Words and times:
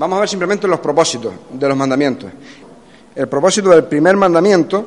Vamos 0.00 0.16
a 0.16 0.20
ver 0.20 0.30
simplemente 0.30 0.66
los 0.66 0.80
propósitos 0.80 1.34
de 1.52 1.68
los 1.68 1.76
mandamientos. 1.76 2.30
El 3.14 3.28
propósito 3.28 3.68
del 3.68 3.84
primer 3.84 4.16
mandamiento, 4.16 4.86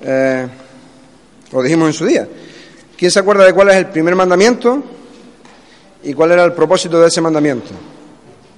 eh, 0.00 0.46
lo 1.50 1.60
dijimos 1.60 1.88
en 1.88 1.92
su 1.92 2.06
día. 2.06 2.28
¿Quién 2.96 3.10
se 3.10 3.18
acuerda 3.18 3.46
de 3.46 3.52
cuál 3.52 3.70
es 3.70 3.74
el 3.74 3.86
primer 3.86 4.14
mandamiento 4.14 4.80
y 6.04 6.14
cuál 6.14 6.30
era 6.30 6.44
el 6.44 6.52
propósito 6.52 7.00
de 7.00 7.08
ese 7.08 7.20
mandamiento? 7.20 7.70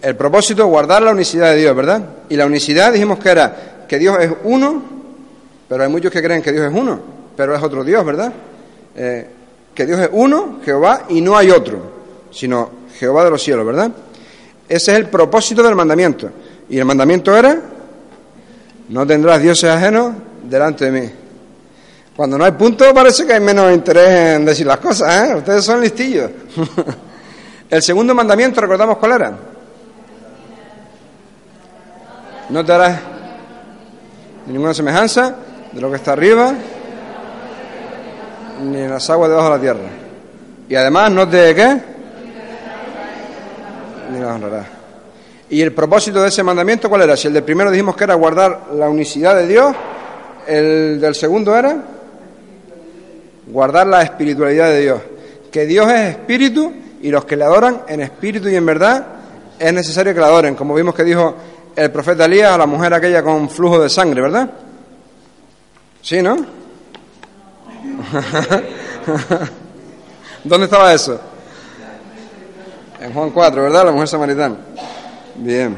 El 0.03 0.17
propósito, 0.17 0.67
guardar 0.67 1.03
la 1.03 1.13
unicidad 1.13 1.53
de 1.53 1.61
Dios, 1.61 1.75
¿verdad? 1.75 2.03
Y 2.29 2.37
la 2.37 2.45
unicidad 2.45 2.93
dijimos 2.93 3.19
que 3.19 3.31
era 3.31 3.87
que 3.89 3.99
Dios 3.99 4.19
es 4.21 4.33
uno, 4.45 4.83
pero 5.67 5.83
hay 5.83 5.89
muchos 5.89 6.13
que 6.13 6.23
creen 6.23 6.43
que 6.43 6.53
Dios 6.53 6.67
es 6.71 6.79
uno, 6.79 7.01
pero 7.35 7.55
es 7.55 7.63
otro 7.63 7.83
Dios, 7.83 8.05
¿verdad? 8.05 8.35
Eh, 8.95 9.31
que 9.75 9.87
Dios 9.87 9.99
es 9.99 10.11
uno, 10.13 10.59
Jehová, 10.63 11.07
y 11.09 11.23
no 11.23 11.39
hay 11.39 11.51
otro, 11.51 11.79
sino 12.31 12.69
Jehová 12.99 13.25
de 13.25 13.31
los 13.31 13.43
cielos, 13.43 13.65
¿verdad? 13.65 13.91
Ese 14.69 14.93
es 14.93 14.99
el 14.99 15.09
propósito 15.09 15.63
del 15.63 15.75
mandamiento. 15.75 16.31
Y 16.69 16.79
el 16.79 16.85
mandamiento 16.85 17.37
era, 17.37 17.61
no 18.89 19.07
tendrás 19.07 19.41
dioses 19.41 19.71
ajenos 19.71 20.15
delante 20.43 20.91
de 20.91 21.01
mí. 21.01 21.11
Cuando 22.17 22.39
no 22.39 22.45
hay 22.45 22.53
punto 22.53 22.93
parece 22.95 23.27
que 23.27 23.35
hay 23.35 23.41
menos 23.41 23.73
interés 23.73 24.37
en 24.37 24.45
decir 24.45 24.67
las 24.67 24.79
cosas, 24.79 25.29
¿eh? 25.29 25.35
Ustedes 25.35 25.65
son 25.65 25.81
listillos. 25.81 26.31
el 27.71 27.83
segundo 27.83 28.15
mandamiento, 28.15 28.61
¿recordamos 28.61 28.97
cuál 28.97 29.13
era? 29.13 29.33
No 32.49 32.65
te 32.65 32.73
harás 32.73 33.01
ninguna 34.47 34.73
semejanza 34.73 35.35
de 35.73 35.81
lo 35.81 35.91
que 35.91 35.97
está 35.97 36.13
arriba, 36.13 36.55
ni 38.65 38.79
en 38.79 38.91
las 38.91 39.11
aguas 39.11 39.29
debajo 39.29 39.51
de 39.51 39.55
la 39.57 39.61
tierra. 39.61 39.91
Y 40.69 40.75
además 40.75 41.13
no 41.13 41.29
te, 41.29 41.55
¿qué? 41.55 41.96
¿Y 45.49 45.63
el 45.63 45.73
propósito 45.73 46.23
de 46.23 46.29
ese 46.29 46.43
mandamiento 46.43 46.89
cuál 46.89 47.03
era? 47.03 47.17
Si 47.17 47.29
el 47.29 47.35
del 47.35 47.45
primero 47.45 47.71
dijimos 47.71 47.97
que 47.97 48.05
era 48.05 48.15
guardar 48.15 48.69
la 48.75 48.89
unicidad 48.89 49.37
de 49.37 49.47
Dios, 49.47 49.75
el 50.47 51.01
del 51.01 51.15
segundo 51.15 51.57
era 51.57 51.77
guardar 53.47 53.87
la 53.87 54.03
espiritualidad 54.03 54.69
de 54.71 54.81
Dios. 54.81 55.01
Que 55.51 55.67
Dios 55.67 55.89
es 55.89 56.17
espíritu 56.17 56.73
y 57.01 57.11
los 57.11 57.25
que 57.25 57.37
le 57.37 57.45
adoran 57.45 57.83
en 57.87 58.01
espíritu 58.01 58.49
y 58.49 58.57
en 58.57 58.67
verdad 58.67 59.07
es 59.59 59.73
necesario 59.73 60.13
que 60.13 60.21
le 60.21 60.27
adoren, 60.27 60.55
como 60.55 60.75
vimos 60.75 60.95
que 60.95 61.05
dijo 61.05 61.35
el 61.75 61.91
profeta 61.91 62.25
Elías 62.25 62.53
a 62.53 62.59
la 62.59 62.67
mujer 62.67 62.93
aquella 62.95 63.23
con 63.23 63.49
flujo 63.49 63.81
de 63.81 63.89
sangre, 63.89 64.23
¿verdad? 64.23 64.51
¿Sí, 66.03 66.21
no? 66.23 66.37
¿Dónde 70.45 70.65
estaba 70.65 70.93
eso? 70.93 71.21
En 73.07 73.13
Juan 73.13 73.31
4, 73.31 73.63
¿verdad? 73.63 73.85
La 73.85 73.93
mujer 73.93 74.09
samaritana. 74.09 74.57
Bien. 75.37 75.77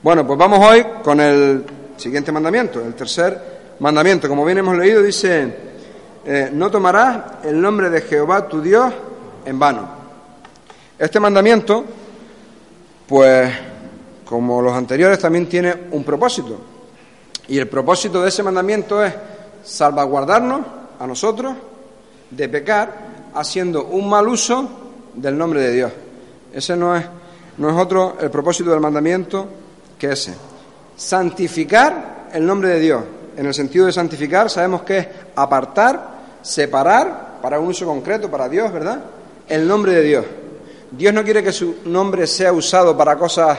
Bueno, 0.00 0.24
pues 0.24 0.38
vamos 0.38 0.60
hoy 0.60 0.86
con 1.02 1.18
el 1.18 1.64
siguiente 1.96 2.30
mandamiento, 2.30 2.80
el 2.80 2.94
tercer 2.94 3.74
mandamiento. 3.80 4.28
Como 4.28 4.44
bien 4.44 4.58
hemos 4.58 4.78
leído, 4.78 5.02
dice, 5.02 5.52
eh, 6.24 6.50
no 6.52 6.70
tomarás 6.70 7.42
el 7.42 7.60
nombre 7.60 7.90
de 7.90 8.02
Jehová 8.02 8.46
tu 8.46 8.60
Dios 8.62 8.94
en 9.44 9.58
vano. 9.58 9.88
Este 10.96 11.18
mandamiento, 11.18 11.84
pues 13.08 13.52
como 14.24 14.62
los 14.62 14.74
anteriores, 14.74 15.18
también 15.18 15.48
tiene 15.48 15.74
un 15.90 16.04
propósito. 16.04 16.56
Y 17.48 17.58
el 17.58 17.66
propósito 17.66 18.22
de 18.22 18.28
ese 18.28 18.44
mandamiento 18.44 19.04
es 19.04 19.12
salvaguardarnos 19.64 20.60
a 21.00 21.04
nosotros 21.04 21.56
de 22.30 22.48
pecar 22.48 22.94
haciendo 23.34 23.86
un 23.86 24.08
mal 24.08 24.28
uso 24.28 24.68
del 25.14 25.36
nombre 25.36 25.62
de 25.62 25.72
Dios. 25.72 25.92
Ese 26.52 26.76
no 26.76 26.96
es, 26.96 27.04
no 27.58 27.70
es 27.70 27.76
otro 27.76 28.16
el 28.20 28.30
propósito 28.30 28.70
del 28.70 28.80
mandamiento 28.80 29.48
que 29.98 30.12
ese. 30.12 30.34
Santificar 30.96 32.28
el 32.32 32.44
nombre 32.44 32.70
de 32.70 32.80
Dios. 32.80 33.02
En 33.36 33.46
el 33.46 33.54
sentido 33.54 33.86
de 33.86 33.92
santificar 33.92 34.50
sabemos 34.50 34.82
que 34.82 34.98
es 34.98 35.06
apartar, 35.36 36.18
separar 36.42 37.38
para 37.40 37.60
un 37.60 37.68
uso 37.68 37.86
concreto, 37.86 38.30
para 38.30 38.48
Dios, 38.48 38.72
¿verdad? 38.72 39.00
El 39.48 39.66
nombre 39.66 39.92
de 39.92 40.02
Dios. 40.02 40.24
Dios 40.90 41.12
no 41.12 41.22
quiere 41.22 41.42
que 41.42 41.52
su 41.52 41.76
nombre 41.84 42.26
sea 42.26 42.52
usado 42.52 42.96
para 42.96 43.16
cosas 43.16 43.58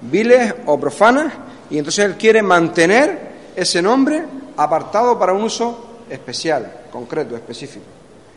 viles 0.00 0.54
o 0.66 0.78
profanas 0.80 1.32
y 1.70 1.78
entonces 1.78 2.04
Él 2.04 2.16
quiere 2.16 2.42
mantener 2.42 3.32
ese 3.54 3.80
nombre 3.82 4.24
apartado 4.56 5.18
para 5.18 5.32
un 5.32 5.42
uso 5.42 6.00
especial, 6.08 6.84
concreto, 6.90 7.36
específico. 7.36 7.84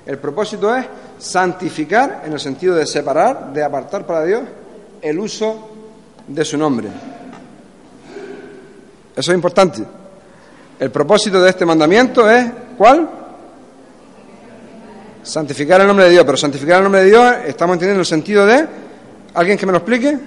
El 0.05 0.19
propósito 0.19 0.75
es 0.75 0.85
santificar 1.17 2.23
en 2.25 2.33
el 2.33 2.39
sentido 2.39 2.75
de 2.75 2.85
separar, 2.85 3.53
de 3.53 3.63
apartar 3.63 4.05
para 4.05 4.23
Dios 4.23 4.43
el 5.01 5.19
uso 5.19 5.69
de 6.27 6.45
su 6.45 6.57
nombre. 6.57 6.87
Eso 9.15 9.31
es 9.31 9.35
importante. 9.35 9.83
El 10.79 10.91
propósito 10.91 11.41
de 11.41 11.49
este 11.49 11.65
mandamiento 11.65 12.29
es 12.29 12.51
¿cuál? 12.77 13.09
Santificar 15.23 15.81
el 15.81 15.87
nombre 15.87 16.05
de 16.05 16.11
Dios. 16.11 16.25
Pero 16.25 16.37
santificar 16.37 16.77
el 16.77 16.83
nombre 16.83 17.01
de 17.01 17.07
Dios 17.07 17.35
estamos 17.47 17.75
entendiendo 17.75 18.01
el 18.01 18.05
sentido 18.05 18.45
de 18.45 18.67
¿alguien 19.33 19.57
que 19.57 19.65
me 19.65 19.71
lo 19.71 19.77
explique? 19.77 20.17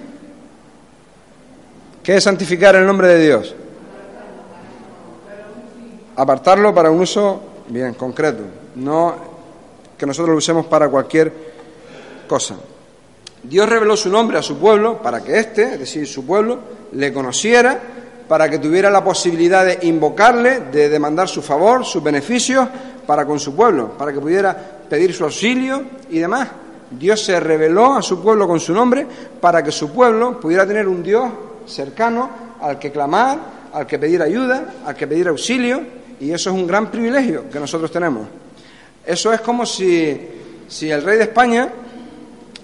¿Qué 2.01 2.15
es 2.15 2.23
santificar 2.23 2.75
el 2.75 2.85
nombre 2.85 3.09
de 3.09 3.25
Dios? 3.25 3.55
Apartarlo 6.15 6.73
para 6.73 6.89
un 6.89 6.99
uso 7.01 7.41
bien 7.69 7.93
concreto, 7.93 8.43
no 8.75 9.28
que 9.99 10.05
nosotros 10.05 10.31
lo 10.31 10.37
usemos 10.37 10.65
para 10.67 10.87
cualquier 10.87 11.31
cosa. 12.25 12.55
Dios 13.43 13.67
reveló 13.67 13.97
su 13.97 14.09
nombre 14.09 14.37
a 14.37 14.41
su 14.41 14.57
pueblo 14.57 15.01
para 15.01 15.21
que 15.21 15.37
éste, 15.37 15.73
es 15.73 15.79
decir, 15.79 16.07
su 16.07 16.25
pueblo, 16.25 16.59
le 16.93 17.11
conociera, 17.11 17.79
para 18.27 18.49
que 18.49 18.59
tuviera 18.59 18.89
la 18.89 19.03
posibilidad 19.03 19.65
de 19.65 19.79
invocarle, 19.87 20.61
de 20.71 20.87
demandar 20.87 21.27
su 21.27 21.41
favor, 21.41 21.83
sus 21.83 22.01
beneficios 22.01 22.67
para 23.05 23.25
con 23.25 23.39
su 23.39 23.55
pueblo, 23.55 23.89
para 23.97 24.13
que 24.13 24.19
pudiera 24.19 24.55
pedir 24.89 25.13
su 25.13 25.25
auxilio 25.25 25.83
y 26.09 26.19
demás. 26.19 26.47
Dios 26.91 27.23
se 27.23 27.39
reveló 27.39 27.95
a 27.95 28.01
su 28.01 28.21
pueblo 28.21 28.47
con 28.47 28.59
su 28.59 28.73
nombre 28.73 29.05
para 29.41 29.63
que 29.63 29.71
su 29.71 29.91
pueblo 29.91 30.39
pudiera 30.39 30.65
tener 30.65 30.87
un 30.87 31.03
Dios 31.03 31.29
cercano 31.65 32.29
al 32.61 32.79
que 32.79 32.91
clamar, 32.91 33.37
al 33.73 33.85
que 33.85 33.99
pedir 33.99 34.21
ayuda, 34.21 34.75
al 34.85 34.95
que 34.95 35.07
pedir 35.07 35.27
auxilio, 35.27 35.81
y 36.19 36.31
eso 36.31 36.49
es 36.49 36.55
un 36.55 36.67
gran 36.67 36.89
privilegio 36.89 37.49
que 37.51 37.59
nosotros 37.59 37.91
tenemos. 37.91 38.27
Eso 39.09 39.33
es 39.33 39.41
como 39.41 39.65
si, 39.65 40.21
si 40.67 40.91
el 40.91 41.01
rey 41.01 41.17
de 41.17 41.23
España 41.23 41.67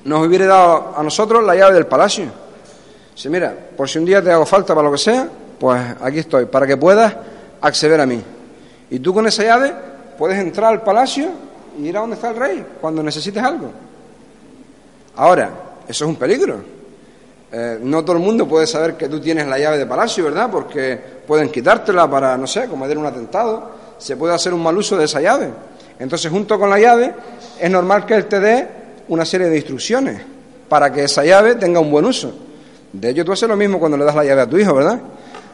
nos 0.04 0.28
hubiera 0.28 0.46
dado 0.46 0.94
a 0.96 1.02
nosotros 1.02 1.44
la 1.44 1.56
llave 1.56 1.74
del 1.74 1.88
palacio. 1.88 2.26
Si 3.16 3.30
mira, 3.30 3.52
por 3.76 3.90
si 3.90 3.98
un 3.98 4.06
día 4.06 4.22
te 4.22 4.32
hago 4.32 4.46
falta 4.46 4.76
para 4.76 4.86
lo 4.86 4.92
que 4.92 5.00
sea, 5.00 5.28
pues 5.60 5.82
aquí 6.00 6.20
estoy, 6.20 6.46
para 6.46 6.68
que 6.68 6.78
puedas 6.78 7.16
acceder 7.62 8.00
a 8.00 8.06
mí. 8.06 8.22
Y 8.92 9.00
tú 9.00 9.12
con 9.12 9.26
esa 9.26 9.42
llave 9.42 9.74
puedes 10.20 10.38
entrar 10.38 10.72
al 10.72 10.84
palacio 10.84 11.32
y 11.80 11.88
ir 11.88 11.98
a 11.98 12.02
donde 12.02 12.16
está 12.16 12.30
el 12.30 12.36
rey 12.36 12.64
cuando 12.80 13.02
necesites 13.02 13.42
algo. 13.42 13.72
Ahora, 15.16 15.50
eso 15.88 16.06
es 16.06 16.08
un 16.08 16.16
peligro. 16.16 16.58
Eh, 17.52 17.80
no 17.82 18.06
todo 18.06 18.18
el 18.18 18.22
mundo 18.22 18.48
puede 18.48 18.68
saber 18.68 18.96
que 18.96 19.10
tú 19.10 19.20
tienes 19.20 19.48
la 19.48 19.58
llave 19.58 19.80
de 19.80 19.88
palacio, 19.88 20.26
¿verdad? 20.26 20.52
Porque 20.52 20.96
pueden 21.26 21.50
quitártela 21.50 22.08
para, 22.08 22.38
no 22.38 22.46
sé, 22.46 22.68
cometer 22.68 23.00
un 23.00 23.08
atentado. 23.08 23.72
Se 23.98 24.16
puede 24.16 24.36
hacer 24.36 24.54
un 24.54 24.62
mal 24.62 24.78
uso 24.78 24.96
de 24.96 25.06
esa 25.06 25.20
llave. 25.20 25.50
Entonces, 26.00 26.32
junto 26.32 26.60
con 26.60 26.70
la 26.70 26.80
llave, 26.80 27.14
es 27.60 27.72
normal 27.72 28.06
que 28.06 28.16
él 28.16 28.26
te 28.26 28.40
dé 28.40 28.68
una 29.08 29.26
serie 29.26 29.48
de 29.48 29.56
instrucciones 29.56 30.22
para 30.68 30.92
que 30.92 31.04
esa 31.04 31.24
llave 31.24 31.56
tenga 31.56 31.80
un 31.80 31.92
buen 31.92 32.06
uso. 32.06 32.34
De 32.92 33.10
hecho, 33.10 33.24
tú 33.26 33.32
haces 33.32 33.48
lo 33.48 33.56
mismo 33.56 33.80
cuando 33.80 33.98
le 33.98 34.04
das 34.04 34.16
la 34.16 34.24
llave 34.24 34.42
a 34.42 34.50
tu 34.50 34.58
hijo, 34.58 34.74
¿verdad? 34.74 35.00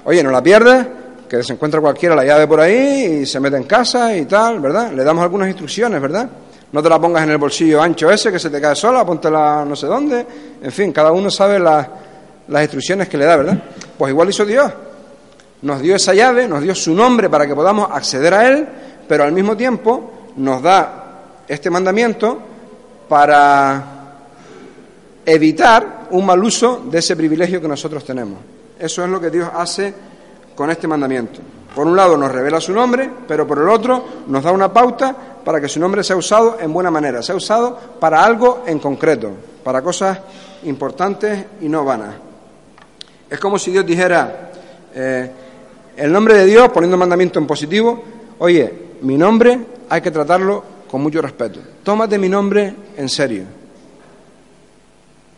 Oye, 0.06 0.24
no 0.24 0.32
la 0.32 0.42
pierdas, 0.42 0.88
que 1.28 1.44
se 1.44 1.54
encuentra 1.54 1.80
cualquiera 1.80 2.16
la 2.16 2.26
llave 2.26 2.48
por 2.48 2.60
ahí 2.60 3.22
y 3.22 3.26
se 3.26 3.40
mete 3.40 3.58
en 3.58 3.64
casa 3.64 4.16
y 4.16 4.26
tal, 4.26 4.60
¿verdad? 4.60 4.92
Le 4.92 5.04
damos 5.04 5.24
algunas 5.24 5.48
instrucciones, 5.48 6.02
¿verdad? 6.02 6.28
No 6.72 6.82
te 6.82 6.90
la 6.90 7.00
pongas 7.00 7.24
en 7.24 7.32
el 7.32 7.38
bolsillo 7.38 7.82
ancho 7.82 8.10
ese 8.10 8.32
que 8.32 8.40
se 8.40 8.50
te 8.50 8.62
cae 8.62 8.76
sola, 8.76 9.06
póntela 9.06 9.66
no 9.66 9.76
sé 9.76 9.88
dónde. 9.88 10.26
En 10.62 10.72
fin, 10.72 10.92
cada 10.92 11.12
uno 11.12 11.30
sabe 11.30 11.60
las 11.60 12.62
instrucciones 12.62 13.08
que 13.08 13.18
le 13.18 13.26
da, 13.26 13.38
¿verdad? 13.38 13.58
Pues 13.98 14.12
igual 14.12 14.30
hizo 14.30 14.46
Dios. 14.46 14.72
Nos 15.62 15.82
dio 15.82 15.96
esa 15.96 16.14
llave, 16.14 16.48
nos 16.48 16.62
dio 16.62 16.74
su 16.74 16.94
nombre 16.94 17.30
para 17.30 17.46
que 17.46 17.56
podamos 17.56 17.90
acceder 17.92 18.34
a 18.34 18.48
Él, 18.48 18.68
pero 19.08 19.24
al 19.24 19.32
mismo 19.32 19.56
tiempo 19.56 20.11
nos 20.38 20.62
da 20.62 21.02
este 21.48 21.70
mandamiento 21.70 22.40
para 23.08 23.84
evitar 25.26 26.08
un 26.12 26.26
mal 26.26 26.44
uso 26.44 26.84
de 26.86 27.00
ese 27.00 27.16
privilegio 27.16 27.62
que 27.62 27.68
nosotros 27.68 28.04
tenemos. 28.04 28.40
Eso 28.80 29.04
es 29.04 29.10
lo 29.10 29.20
que 29.20 29.30
Dios 29.30 29.50
hace 29.54 29.94
con 30.56 30.70
este 30.70 30.88
mandamiento. 30.88 31.40
Por 31.76 31.88
un 31.88 31.96
lado 31.96 32.18
nos 32.18 32.32
revela 32.32 32.60
su 32.60 32.74
nombre, 32.74 33.10
pero 33.28 33.48
por 33.48 33.60
el 33.60 33.70
otro 33.70 34.04
nos 34.28 34.44
da 34.44 34.52
una 34.52 34.72
pauta 34.72 35.16
para 35.44 35.62
que 35.62 35.70
su 35.70 35.80
nombre 35.80 36.04
sea 36.04 36.16
usado 36.16 36.58
en 36.60 36.74
buena 36.74 36.92
manera, 36.92 37.22
sea 37.22 37.36
usado 37.36 37.78
para 38.00 38.24
algo 38.24 38.64
en 38.66 38.80
concreto, 38.80 39.32
para 39.64 39.82
cosas 39.82 40.20
importantes 40.64 41.46
y 41.62 41.70
no 41.70 41.86
vanas. 41.86 42.16
Es 43.30 43.40
como 43.40 43.58
si 43.58 43.72
Dios 43.72 43.86
dijera, 43.86 44.52
eh, 44.94 45.32
el 45.96 46.12
nombre 46.12 46.34
de 46.36 46.46
Dios, 46.46 46.70
poniendo 46.70 46.98
mandamiento 46.98 47.40
en 47.40 47.48
positivo, 47.48 48.04
oye, 48.40 48.74
mi 49.02 49.18
nombre 49.18 49.60
hay 49.92 50.00
que 50.00 50.10
tratarlo 50.10 50.64
con 50.90 51.04
mucho 51.04 51.22
respeto. 51.22 51.60
Tómate 51.84 52.18
mi 52.18 52.30
nombre 52.30 52.74
en 52.96 53.10
serio. 53.10 53.44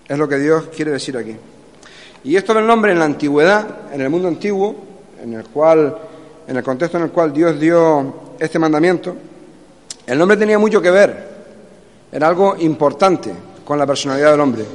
Es 0.07 0.15
lo 0.15 0.27
que 0.27 0.37
Dios 0.37 0.65
quiere 0.75 0.91
decir 0.91 1.17
aquí. 1.17 1.35
Y 2.23 2.35
esto 2.35 2.53
del 2.53 2.67
nombre 2.67 2.91
en 2.91 2.99
la 2.99 3.05
antigüedad, 3.05 3.91
en 3.91 4.01
el 4.01 4.11
mundo 4.11 4.27
antiguo, 4.27 4.75
en 5.23 5.33
el 5.33 5.45
cual, 5.45 5.97
en 6.47 6.55
el 6.55 6.61
contexto 6.61 6.97
en 6.97 7.05
el 7.05 7.09
cual 7.09 7.33
Dios 7.33 7.59
dio 7.59 8.35
este 8.37 8.59
mandamiento, 8.59 9.15
el 10.05 10.19
nombre 10.19 10.37
tenía 10.37 10.59
mucho 10.59 10.79
que 10.79 10.91
ver. 10.91 11.33
Era 12.11 12.27
algo 12.27 12.55
importante 12.59 13.33
con 13.65 13.79
la 13.79 13.87
personalidad 13.87 14.29
del 14.29 14.39
hombre. 14.39 14.65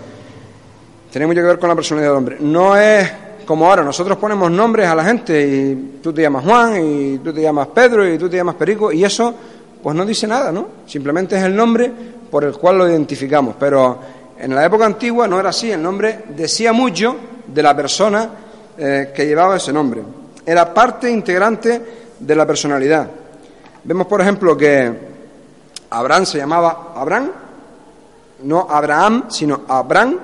Tenía 1.13 1.29
mucho 1.29 1.41
que 1.41 1.47
ver 1.47 1.59
con 1.61 1.69
la 1.69 1.77
personalidad 1.77 2.11
del 2.11 2.19
hombre. 2.19 2.37
No 2.41 2.77
es 2.77 3.09
como 3.47 3.65
ahora, 3.65 3.85
nosotros 3.85 4.19
ponemos 4.19 4.51
nombres 4.51 4.89
a 4.89 4.95
la 4.97 5.05
gente 5.05 5.41
y 5.41 6.01
tú 6.03 6.13
te 6.13 6.21
llamas 6.21 6.45
Juan 6.45 6.85
y 6.85 7.19
tú 7.19 7.33
te 7.33 7.43
llamas 7.43 7.69
Pedro 7.69 8.13
y 8.13 8.19
tú 8.19 8.29
te 8.29 8.37
llamas 8.37 8.57
Perico 8.57 8.91
y 8.91 9.05
eso 9.05 9.35
pues 9.83 9.97
no 9.97 10.05
dice 10.05 10.27
nada, 10.27 10.53
¿no? 10.53 10.69
Simplemente 10.87 11.37
es 11.37 11.45
el 11.45 11.55
nombre 11.55 11.91
por 12.31 12.45
el 12.45 12.53
cual 12.57 12.79
lo 12.79 12.89
identificamos. 12.89 13.57
Pero 13.59 13.99
en 14.39 14.55
la 14.55 14.65
época 14.65 14.87
antigua 14.87 15.27
no 15.27 15.39
era 15.41 15.51
así, 15.51 15.71
el 15.71 15.83
nombre 15.83 16.25
decía 16.29 16.73
mucho 16.73 17.17
de 17.47 17.63
la 17.63 17.75
persona 17.75 18.31
eh, 18.77 19.13
que 19.15 19.27
llevaba 19.27 19.57
ese 19.57 19.73
nombre. 19.73 20.03
Era 20.45 20.73
parte 20.73 21.11
integrante 21.11 21.83
de 22.19 22.37
la 22.37 22.47
personalidad. 22.47 23.09
Vemos, 23.85 24.07
por 24.07 24.21
ejemplo, 24.21 24.57
que 24.57 24.93
Abraham 25.91 26.27
se 26.27 26.39
llamaba 26.39 26.93
Abraham, 26.95 27.31
no 28.45 28.67
Abraham, 28.69 29.25
sino 29.29 29.63
Abraham, 29.69 30.19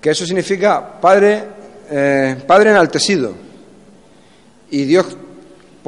que 0.00 0.10
eso 0.10 0.24
significa 0.24 1.00
padre, 1.00 1.44
eh, 1.90 2.36
padre 2.46 2.70
enaltecido. 2.70 3.32
Y 4.70 4.84
Dios, 4.84 5.16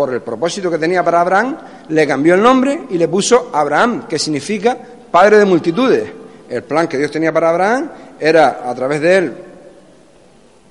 por 0.00 0.14
el 0.14 0.23
propósito 0.23 0.70
que 0.70 0.79
tenía 0.79 1.05
para 1.05 1.20
Abraham, 1.20 1.58
le 1.91 2.06
cambió 2.06 2.35
el 2.35 2.41
nombre 2.41 2.85
y 2.88 2.97
le 2.97 3.06
puso 3.06 3.50
Abraham, 3.52 4.08
que 4.08 4.19
significa 4.19 4.75
padre 5.11 5.37
de 5.37 5.44
multitudes. 5.44 6.11
El 6.49 6.62
plan 6.62 6.88
que 6.88 6.97
Dios 6.97 7.11
tenía 7.11 7.31
para 7.35 7.50
Abraham 7.50 7.91
era, 8.19 8.62
a 8.64 8.75
través 8.75 9.02
de 9.02 9.19
él, 9.19 9.35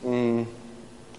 mm, 0.01 0.41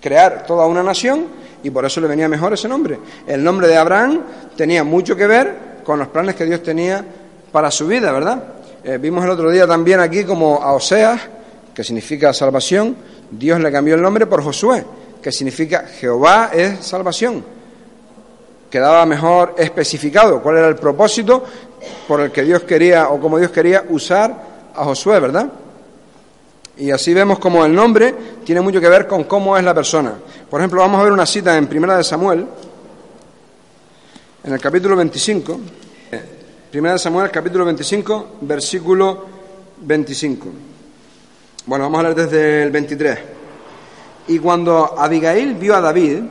crear 0.01 0.45
toda 0.45 0.67
una 0.67 0.83
nación 0.83 1.27
y 1.63 1.71
por 1.71 1.85
eso 1.85 2.01
le 2.01 2.09
venía 2.09 2.29
mejor 2.29 2.53
ese 2.53 2.67
nombre. 2.67 2.99
El 3.29 3.45
nombre 3.45 3.69
de 3.69 3.77
Abraham 3.77 4.23
tenía 4.57 4.83
mucho 4.83 5.15
que 5.15 5.29
ver 5.29 5.55
con 5.85 6.01
los 6.01 6.09
planes 6.09 6.35
que 6.35 6.47
Dios 6.47 6.65
tenía 6.65 7.05
para 7.53 7.71
su 7.71 7.87
vida, 7.87 8.11
¿verdad? 8.11 8.43
Eh, 8.83 8.99
vimos 9.01 9.25
el 9.25 9.31
otro 9.31 9.53
día 9.53 9.69
también 9.69 10.01
aquí 10.01 10.25
como 10.25 10.61
a 10.61 10.73
Oseas, 10.73 11.21
que 11.73 11.85
significa 11.85 12.35
salvación, 12.35 12.97
Dios 13.31 13.61
le 13.61 13.71
cambió 13.71 13.95
el 13.95 14.03
nombre 14.03 14.27
por 14.27 14.43
Josué, 14.43 14.85
que 15.23 15.31
significa 15.31 15.85
Jehová 15.87 16.51
es 16.53 16.85
salvación. 16.85 17.60
Quedaba 18.71 19.05
mejor 19.05 19.57
especificado 19.59 20.41
cuál 20.41 20.59
era 20.59 20.69
el 20.69 20.77
propósito 20.77 21.45
por 22.07 22.21
el 22.21 22.31
que 22.31 22.43
Dios 22.43 22.63
quería 22.63 23.09
o 23.09 23.21
como 23.21 23.39
Dios 23.39 23.51
quería 23.51 23.85
usar 23.89 24.35
a 24.75 24.85
Josué, 24.85 25.19
¿verdad? 25.19 25.51
Y 26.77 26.91
así 26.93 27.13
vemos 27.13 27.39
como 27.39 27.65
el 27.65 27.75
nombre 27.75 28.15
tiene 28.45 28.61
mucho 28.61 28.81
que 28.81 28.89
ver 28.89 29.07
con 29.07 29.25
cómo 29.25 29.57
es 29.59 29.65
la 29.65 29.75
persona. 29.75 30.15
Por 30.49 30.61
ejemplo, 30.61 30.81
vamos 30.81 31.01
a 31.01 31.05
ver 31.05 31.13
una 31.13 31.27
cita 31.27 31.57
en 31.57 31.67
Primera 31.67 31.97
de 31.97 32.05
Samuel, 32.05 32.47
en 34.45 34.53
el 34.53 34.61
capítulo 34.61 34.97
25. 34.97 35.61
Primera 36.71 36.93
de 36.95 36.99
Samuel, 37.01 37.31
capítulo 37.31 37.65
25, 37.65 38.37
versículo 38.43 39.27
25. 39.81 40.49
Bueno, 41.67 41.85
vamos 41.85 42.01
a 42.01 42.03
leer 42.05 42.15
desde 42.15 42.63
el 42.63 42.71
23. 42.71 43.19
Y 44.29 44.39
cuando 44.39 44.99
Abigail 44.99 45.55
vio 45.55 45.75
a 45.75 45.81
David, 45.81 46.23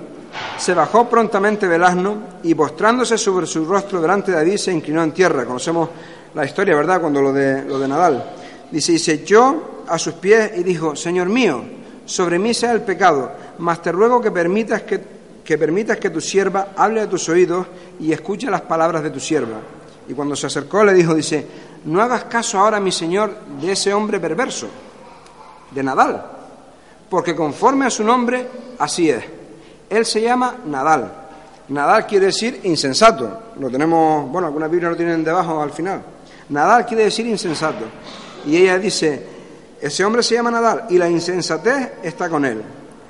se 0.58 0.74
bajó 0.74 1.10
prontamente 1.10 1.68
del 1.68 1.84
asno 1.84 2.18
y 2.44 2.54
postrándose 2.54 3.18
sobre 3.18 3.46
su 3.46 3.66
rostro 3.66 4.02
delante 4.02 4.32
de 4.32 4.38
David 4.38 4.58
se 4.58 4.74
inclinó 4.74 5.02
en 5.04 5.14
tierra. 5.14 5.46
Conocemos 5.46 5.90
la 6.34 6.46
historia, 6.46 6.76
¿verdad? 6.76 7.00
Cuando 7.00 7.22
lo 7.22 7.32
de, 7.32 7.64
lo 7.64 7.80
de 7.80 7.88
Nadal. 7.88 8.24
Dice, 8.70 8.94
y 8.94 9.00
se 9.00 9.14
echó 9.14 9.84
a 9.88 9.98
sus 9.98 10.16
pies 10.16 10.52
y 10.58 10.64
dijo, 10.64 10.96
Señor 10.96 11.30
mío, 11.30 11.64
sobre 12.06 12.38
mí 12.38 12.54
sea 12.54 12.72
el 12.74 12.82
pecado, 12.82 13.32
mas 13.60 13.82
te 13.82 13.92
ruego 13.92 14.22
que 14.22 14.32
permitas 14.32 14.84
que, 14.84 15.02
que 15.44 15.58
permitas 15.58 15.98
que 15.98 16.10
tu 16.10 16.20
sierva 16.20 16.70
hable 16.76 17.02
a 17.02 17.10
tus 17.10 17.30
oídos 17.30 17.66
y 18.00 18.12
escuche 18.12 18.50
las 18.50 18.62
palabras 18.62 19.02
de 19.02 19.10
tu 19.10 19.20
sierva. 19.20 19.60
Y 20.08 20.14
cuando 20.14 20.36
se 20.36 20.48
acercó 20.48 20.84
le 20.84 20.94
dijo, 20.94 21.16
dice, 21.16 21.46
no 21.86 22.02
hagas 22.02 22.26
caso 22.26 22.60
ahora, 22.60 22.80
mi 22.80 22.92
Señor, 22.92 23.34
de 23.62 23.72
ese 23.72 23.94
hombre 23.94 24.20
perverso, 24.20 24.68
de 25.72 25.84
Nadal, 25.84 26.26
porque 27.10 27.36
conforme 27.36 27.86
a 27.86 27.90
su 27.90 28.04
nombre, 28.04 28.48
así 28.78 29.10
es. 29.10 29.39
Él 29.90 30.06
se 30.06 30.22
llama 30.22 30.58
Nadal. 30.66 31.12
Nadal 31.70 32.06
quiere 32.08 32.28
decir 32.28 32.62
insensato. 32.64 33.42
Lo 33.60 33.70
tenemos, 33.70 34.30
bueno, 34.30 34.48
algunas 34.48 34.70
Biblias 34.70 34.92
lo 34.92 34.98
tienen 34.98 35.24
debajo 35.24 35.62
al 35.62 35.72
final. 35.72 36.02
Nadal 36.50 36.86
quiere 36.86 37.06
decir 37.06 37.26
insensato. 37.28 37.86
Y 38.46 38.58
ella 38.58 38.78
dice, 38.78 39.24
ese 39.82 40.04
hombre 40.04 40.24
se 40.24 40.36
llama 40.36 40.52
Nadal 40.52 40.86
y 40.90 40.98
la 40.98 41.10
insensatez 41.10 41.92
está 42.04 42.30
con 42.30 42.46
él. 42.46 42.62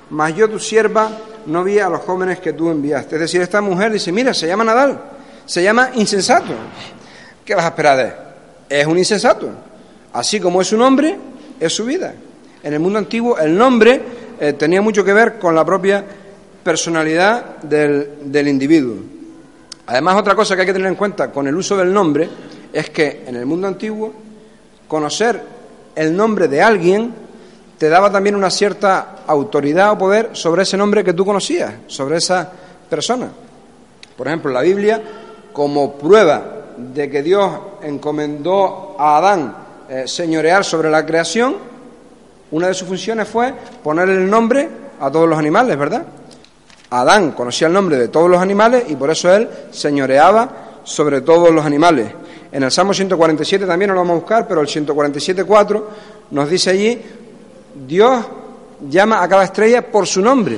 Mas 0.09 0.35
yo, 0.35 0.49
tu 0.49 0.59
sierva, 0.59 1.09
no 1.45 1.63
vi 1.63 1.79
a 1.79 1.89
los 1.89 2.01
jóvenes 2.01 2.39
que 2.39 2.53
tú 2.53 2.69
enviaste. 2.69 3.15
Es 3.15 3.21
decir, 3.21 3.41
esta 3.41 3.61
mujer 3.61 3.91
dice, 3.91 4.11
mira, 4.11 4.33
se 4.33 4.47
llama 4.47 4.63
Nadal, 4.63 4.99
se 5.45 5.63
llama 5.63 5.91
insensato. 5.95 6.53
¿Qué 7.45 7.55
vas 7.55 7.65
a 7.65 7.69
esperar 7.69 7.97
de 7.97 8.03
él? 8.03 8.13
Es 8.69 8.85
un 8.85 8.97
insensato. 8.97 9.49
Así 10.13 10.39
como 10.39 10.61
es 10.61 10.67
su 10.67 10.77
nombre, 10.77 11.17
es 11.59 11.73
su 11.73 11.85
vida. 11.85 12.13
En 12.61 12.73
el 12.73 12.79
mundo 12.79 12.99
antiguo 12.99 13.37
el 13.37 13.57
nombre 13.57 14.01
eh, 14.39 14.53
tenía 14.53 14.81
mucho 14.81 15.03
que 15.03 15.13
ver 15.13 15.39
con 15.39 15.55
la 15.55 15.63
propia 15.63 16.03
personalidad 16.63 17.57
del, 17.57 18.31
del 18.31 18.47
individuo. 18.47 18.97
Además, 19.87 20.17
otra 20.17 20.35
cosa 20.35 20.55
que 20.55 20.61
hay 20.61 20.67
que 20.67 20.73
tener 20.73 20.89
en 20.89 20.95
cuenta 20.95 21.31
con 21.31 21.47
el 21.47 21.55
uso 21.55 21.75
del 21.75 21.91
nombre 21.91 22.29
es 22.71 22.89
que 22.89 23.23
en 23.25 23.35
el 23.35 23.45
mundo 23.45 23.67
antiguo 23.67 24.13
conocer 24.87 25.41
el 25.95 26.15
nombre 26.15 26.47
de 26.47 26.61
alguien 26.61 27.13
te 27.77 27.89
daba 27.89 28.11
también 28.11 28.35
una 28.35 28.49
cierta 28.49 29.19
autoridad 29.25 29.91
o 29.93 29.97
poder 29.97 30.31
sobre 30.33 30.63
ese 30.63 30.77
nombre 30.77 31.03
que 31.03 31.13
tú 31.13 31.25
conocías, 31.25 31.73
sobre 31.87 32.17
esa 32.17 32.51
persona. 32.89 33.29
Por 34.17 34.27
ejemplo, 34.27 34.51
la 34.51 34.61
Biblia, 34.61 35.01
como 35.53 35.93
prueba 35.93 36.43
de 36.77 37.09
que 37.09 37.23
Dios 37.23 37.51
encomendó 37.81 38.95
a 38.99 39.17
Adán 39.17 39.55
eh, 39.89 40.03
señorear 40.07 40.65
sobre 40.65 40.89
la 40.89 41.05
creación, 41.05 41.55
una 42.51 42.67
de 42.67 42.73
sus 42.73 42.87
funciones 42.87 43.27
fue 43.27 43.53
poner 43.83 44.09
el 44.09 44.29
nombre 44.29 44.67
a 44.99 45.09
todos 45.09 45.29
los 45.29 45.39
animales, 45.39 45.77
¿verdad? 45.77 46.03
Adán 46.91 47.31
conocía 47.31 47.67
el 47.67 47.73
nombre 47.73 47.97
de 47.97 48.07
todos 48.07 48.29
los 48.29 48.41
animales 48.41 48.85
y 48.87 48.95
por 48.95 49.11
eso 49.11 49.33
él 49.33 49.47
señoreaba 49.71 50.81
sobre 50.83 51.21
todos 51.21 51.51
los 51.51 51.65
animales. 51.65 52.11
En 52.51 52.63
el 52.63 52.71
Salmo 52.71 52.93
147 52.93 53.65
también 53.65 53.89
no 53.89 53.95
lo 53.95 54.01
vamos 54.01 54.17
a 54.17 54.19
buscar, 54.19 54.47
pero 54.47 54.61
el 54.61 54.67
147.4 54.67 55.83
nos 56.31 56.49
dice 56.49 56.71
allí, 56.71 56.99
Dios 57.87 58.25
llama 58.89 59.21
a 59.21 59.27
cada 59.27 59.43
estrella 59.43 59.85
por 59.91 60.07
su 60.07 60.21
nombre. 60.21 60.57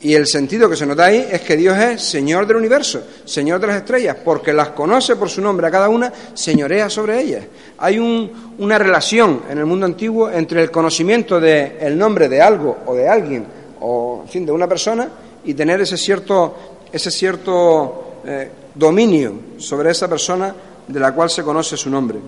Y 0.00 0.14
el 0.14 0.26
sentido 0.26 0.68
que 0.68 0.76
se 0.76 0.84
nota 0.84 1.06
ahí 1.06 1.26
es 1.30 1.40
que 1.40 1.56
Dios 1.56 1.78
es 1.78 2.02
Señor 2.02 2.46
del 2.46 2.58
universo, 2.58 3.02
Señor 3.24 3.58
de 3.58 3.68
las 3.68 3.76
estrellas, 3.76 4.18
porque 4.22 4.52
las 4.52 4.68
conoce 4.68 5.16
por 5.16 5.30
su 5.30 5.40
nombre 5.40 5.66
a 5.66 5.70
cada 5.70 5.88
una, 5.88 6.12
señorea 6.34 6.90
sobre 6.90 7.22
ellas. 7.22 7.44
Hay 7.78 7.98
una 7.98 8.78
relación 8.78 9.44
en 9.48 9.56
el 9.56 9.64
mundo 9.64 9.86
antiguo 9.86 10.30
entre 10.30 10.62
el 10.62 10.70
conocimiento 10.70 11.40
del 11.40 11.96
nombre 11.96 12.28
de 12.28 12.42
algo 12.42 12.76
o 12.84 12.94
de 12.94 13.08
alguien, 13.08 13.46
o 13.80 14.13
en 14.24 14.28
fin, 14.30 14.46
de 14.46 14.52
una 14.52 14.66
persona, 14.66 15.08
y 15.44 15.52
tener 15.52 15.80
ese 15.82 15.98
cierto, 15.98 16.54
ese 16.90 17.10
cierto 17.10 18.20
eh, 18.24 18.50
dominio 18.74 19.34
sobre 19.58 19.90
esa 19.90 20.08
persona 20.08 20.54
de 20.88 21.00
la 21.00 21.12
cual 21.12 21.28
se 21.28 21.42
conoce 21.42 21.76
su 21.76 21.90
nombre. 21.90 22.18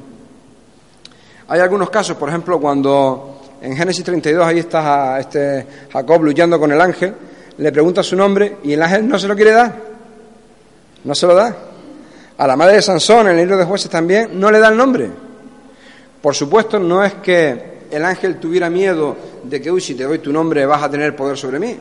Hay 1.49 1.61
algunos 1.61 1.89
casos, 1.89 2.17
por 2.19 2.29
ejemplo, 2.29 2.61
cuando 2.61 3.41
en 3.63 3.75
Génesis 3.75 4.05
32 4.05 4.47
ahí 4.47 4.59
está 4.59 5.19
este 5.19 5.67
Jacob 5.91 6.23
luchando 6.23 6.61
con 6.61 6.71
el 6.71 6.81
ángel, 6.81 7.15
le 7.57 7.73
pregunta 7.73 8.03
su 8.03 8.15
nombre 8.15 8.59
y 8.63 8.75
el 8.75 8.83
ángel 8.83 9.09
no 9.09 9.19
se 9.19 9.27
lo 9.27 9.35
quiere 9.35 9.53
dar. 9.53 9.75
No 11.05 11.15
se 11.15 11.27
lo 11.27 11.35
da. 11.35 11.57
A 12.37 12.47
la 12.47 12.57
madre 12.57 12.77
de 12.77 12.83
Sansón, 12.83 13.29
en 13.29 13.35
el 13.35 13.39
libro 13.39 13.57
de 13.57 13.65
jueces 13.65 13.91
también, 13.91 14.39
no 14.39 14.51
le 14.51 14.59
da 14.59 14.69
el 14.69 14.77
nombre. 14.77 15.09
Por 16.21 16.35
supuesto, 16.35 16.79
no 16.79 17.03
es 17.03 17.15
que 17.15 17.76
el 17.97 18.05
ángel 18.05 18.37
tuviera 18.37 18.69
miedo 18.69 19.17
de 19.43 19.61
que, 19.61 19.73
uy, 19.73 19.81
si 19.81 19.95
te 19.95 20.05
doy 20.05 20.19
tu 20.19 20.31
nombre 20.31 20.67
vas 20.67 20.83
a 20.83 20.91
tener 20.91 21.17
poder 21.17 21.37
sobre 21.39 21.59
mí. 21.59 21.75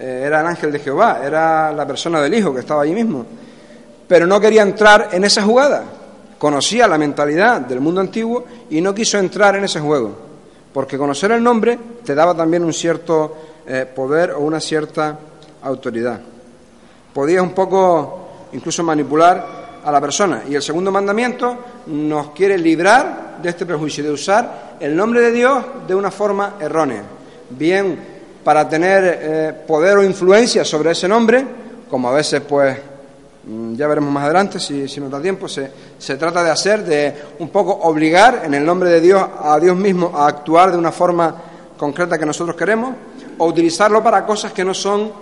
Eh, 0.00 0.22
era 0.24 0.40
el 0.40 0.46
ángel 0.46 0.72
de 0.72 0.78
Jehová, 0.78 1.20
era 1.22 1.72
la 1.72 1.86
persona 1.86 2.22
del 2.22 2.32
hijo 2.32 2.54
que 2.54 2.60
estaba 2.60 2.82
allí 2.82 2.94
mismo. 2.94 3.26
Pero 4.06 4.26
no 4.26 4.40
quería 4.40 4.62
entrar 4.62 5.10
en 5.12 5.24
esa 5.24 5.42
jugada. 5.42 5.84
Conocía 6.38 6.88
la 6.88 6.96
mentalidad 6.96 7.60
del 7.60 7.80
mundo 7.80 8.00
antiguo 8.00 8.46
y 8.70 8.80
no 8.80 8.94
quiso 8.94 9.18
entrar 9.18 9.56
en 9.56 9.64
ese 9.64 9.78
juego. 9.80 10.12
Porque 10.72 10.96
conocer 10.96 11.32
el 11.32 11.42
nombre 11.42 11.78
te 12.02 12.14
daba 12.14 12.34
también 12.34 12.64
un 12.64 12.72
cierto 12.72 13.36
eh, 13.66 13.86
poder 13.94 14.30
o 14.30 14.40
una 14.40 14.60
cierta 14.60 15.18
autoridad. 15.62 16.18
Podía 17.12 17.42
un 17.42 17.50
poco 17.50 18.28
incluso 18.52 18.82
manipular 18.82 19.80
a 19.84 19.92
la 19.92 20.00
persona. 20.00 20.44
Y 20.48 20.54
el 20.54 20.62
segundo 20.62 20.90
mandamiento 20.90 21.58
nos 21.88 22.30
quiere 22.30 22.56
librar 22.56 23.27
de 23.42 23.48
este 23.48 23.66
prejuicio, 23.66 24.04
de 24.04 24.10
usar 24.10 24.76
el 24.80 24.96
nombre 24.96 25.20
de 25.20 25.32
Dios 25.32 25.64
de 25.86 25.94
una 25.94 26.10
forma 26.10 26.54
errónea. 26.60 27.02
Bien 27.50 28.18
para 28.44 28.68
tener 28.68 29.18
eh, 29.20 29.52
poder 29.66 29.98
o 29.98 30.04
influencia 30.04 30.64
sobre 30.64 30.92
ese 30.92 31.08
nombre, 31.08 31.44
como 31.90 32.08
a 32.08 32.12
veces 32.12 32.40
pues 32.40 32.78
mm, 33.44 33.74
ya 33.74 33.86
veremos 33.86 34.10
más 34.10 34.24
adelante 34.24 34.58
si, 34.58 34.88
si 34.88 35.00
nos 35.00 35.10
da 35.10 35.20
tiempo, 35.20 35.48
se, 35.48 35.70
se, 35.98 36.16
trata 36.16 36.42
de 36.42 36.50
hacer, 36.50 36.84
de 36.84 37.14
un 37.40 37.48
poco 37.50 37.72
obligar 37.72 38.42
en 38.44 38.54
el 38.54 38.64
nombre 38.64 38.90
de 38.90 39.00
Dios 39.00 39.22
a 39.42 39.58
Dios 39.58 39.76
mismo 39.76 40.12
a 40.14 40.28
actuar 40.28 40.72
de 40.72 40.78
una 40.78 40.92
forma 40.92 41.34
concreta 41.76 42.18
que 42.18 42.26
nosotros 42.26 42.56
queremos, 42.56 42.94
o 43.38 43.46
utilizarlo 43.46 44.02
para 44.02 44.24
cosas 44.24 44.52
que 44.52 44.64
no 44.64 44.74
son 44.74 45.12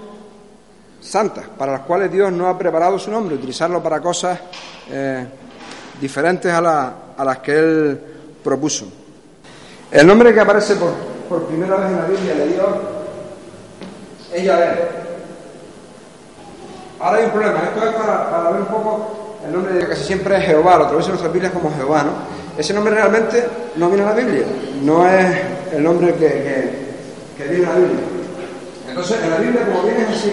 santas, 1.00 1.44
para 1.56 1.72
las 1.72 1.80
cuales 1.82 2.10
Dios 2.10 2.32
no 2.32 2.48
ha 2.48 2.58
preparado 2.58 2.98
su 2.98 3.10
nombre, 3.10 3.34
utilizarlo 3.34 3.82
para 3.82 4.00
cosas 4.00 4.38
eh, 4.90 5.26
diferentes 6.00 6.52
a, 6.52 6.60
la, 6.60 6.92
a, 7.16 7.24
las 7.24 7.38
que 7.38 7.58
Él 7.58 8.00
propuso. 8.42 8.86
El 9.90 10.06
nombre 10.06 10.34
que 10.34 10.40
aparece 10.40 10.76
por, 10.76 10.90
por 11.28 11.46
primera 11.46 11.76
vez 11.76 11.86
en 11.90 11.96
la 11.96 12.04
Biblia 12.06 12.34
de 12.34 12.48
Dios 12.48 12.68
es 14.32 14.44
Yahvé. 14.44 15.06
Ahora 17.00 17.18
hay 17.18 17.24
un 17.24 17.30
problema, 17.30 17.58
esto 17.62 17.88
es 17.88 17.94
para, 17.94 18.30
para, 18.30 18.50
ver 18.50 18.60
un 18.62 18.66
poco 18.68 19.26
el 19.46 19.52
nombre 19.52 19.74
de 19.74 19.86
casi 19.86 20.04
siempre 20.04 20.38
es 20.38 20.44
Jehová, 20.44 20.78
lo 20.78 20.86
traducen 20.86 21.10
nuestras 21.10 21.32
Biblias 21.32 21.52
como 21.52 21.72
Jehová, 21.76 22.02
¿no? 22.02 22.12
Ese 22.58 22.72
nombre 22.72 22.94
realmente 22.94 23.46
no 23.76 23.88
viene 23.88 24.02
en 24.02 24.08
la 24.08 24.14
Biblia, 24.14 24.46
no 24.82 25.08
es 25.08 25.36
el 25.72 25.84
nombre 25.84 26.14
que, 26.14 26.72
que, 27.36 27.44
viene 27.44 27.64
en 27.64 27.68
la 27.68 27.74
Biblia. 27.74 28.00
Entonces, 28.88 29.18
en 29.22 29.30
la 29.30 29.36
Biblia, 29.36 29.66
como 29.66 29.82
viene 29.82 30.02
es 30.02 30.08
así, 30.08 30.32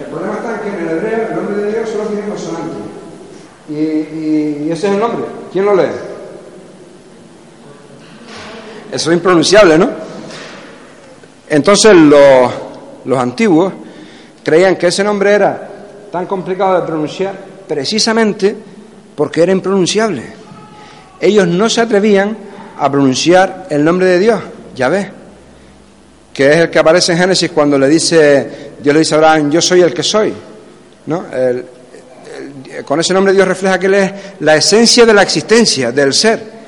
el 0.00 0.06
problema 0.06 0.34
está 0.36 0.54
en 0.54 0.60
que 0.60 0.68
en 0.68 0.88
el 0.88 0.96
hebreo 0.96 1.28
el 1.28 1.36
nombre 1.36 1.56
de 1.56 1.72
Dios 1.72 1.90
solo 1.90 2.04
tiene 2.04 2.26
consonante. 2.26 2.87
Y, 3.68 4.70
ese 4.70 4.88
es 4.88 4.94
el 4.94 4.98
nombre. 4.98 5.24
¿Quién 5.52 5.64
lo 5.64 5.74
lee? 5.74 5.90
Eso 8.90 9.10
es 9.10 9.16
impronunciable, 9.16 9.78
¿no? 9.78 9.90
Entonces 11.48 11.94
los, 11.94 12.52
los 13.04 13.18
antiguos 13.18 13.72
creían 14.42 14.76
que 14.76 14.86
ese 14.86 15.04
nombre 15.04 15.32
era 15.32 15.68
tan 16.10 16.26
complicado 16.26 16.80
de 16.80 16.86
pronunciar 16.86 17.34
precisamente 17.66 18.56
porque 19.14 19.42
era 19.42 19.52
impronunciable. 19.52 20.22
Ellos 21.20 21.46
no 21.46 21.68
se 21.68 21.80
atrevían 21.80 22.36
a 22.78 22.90
pronunciar 22.90 23.66
el 23.70 23.84
nombre 23.84 24.06
de 24.06 24.18
Dios, 24.18 24.40
ya 24.74 24.88
ves, 24.88 25.08
que 26.32 26.50
es 26.52 26.56
el 26.58 26.70
que 26.70 26.78
aparece 26.78 27.12
en 27.12 27.18
Génesis 27.18 27.50
cuando 27.50 27.78
le 27.78 27.88
dice, 27.88 28.72
Dios 28.80 28.94
le 28.94 29.00
dice 29.00 29.14
a 29.14 29.18
Abraham, 29.18 29.50
yo 29.50 29.60
soy 29.60 29.80
el 29.82 29.92
que 29.92 30.02
soy. 30.02 30.32
¿no? 31.06 31.26
El, 31.32 31.64
con 32.84 33.00
ese 33.00 33.14
nombre 33.14 33.32
Dios 33.32 33.46
refleja 33.46 33.78
que 33.78 33.86
Él 33.86 33.94
es 33.94 34.12
la 34.40 34.56
esencia 34.56 35.04
de 35.06 35.14
la 35.14 35.22
existencia, 35.22 35.92
del 35.92 36.12
ser. 36.12 36.58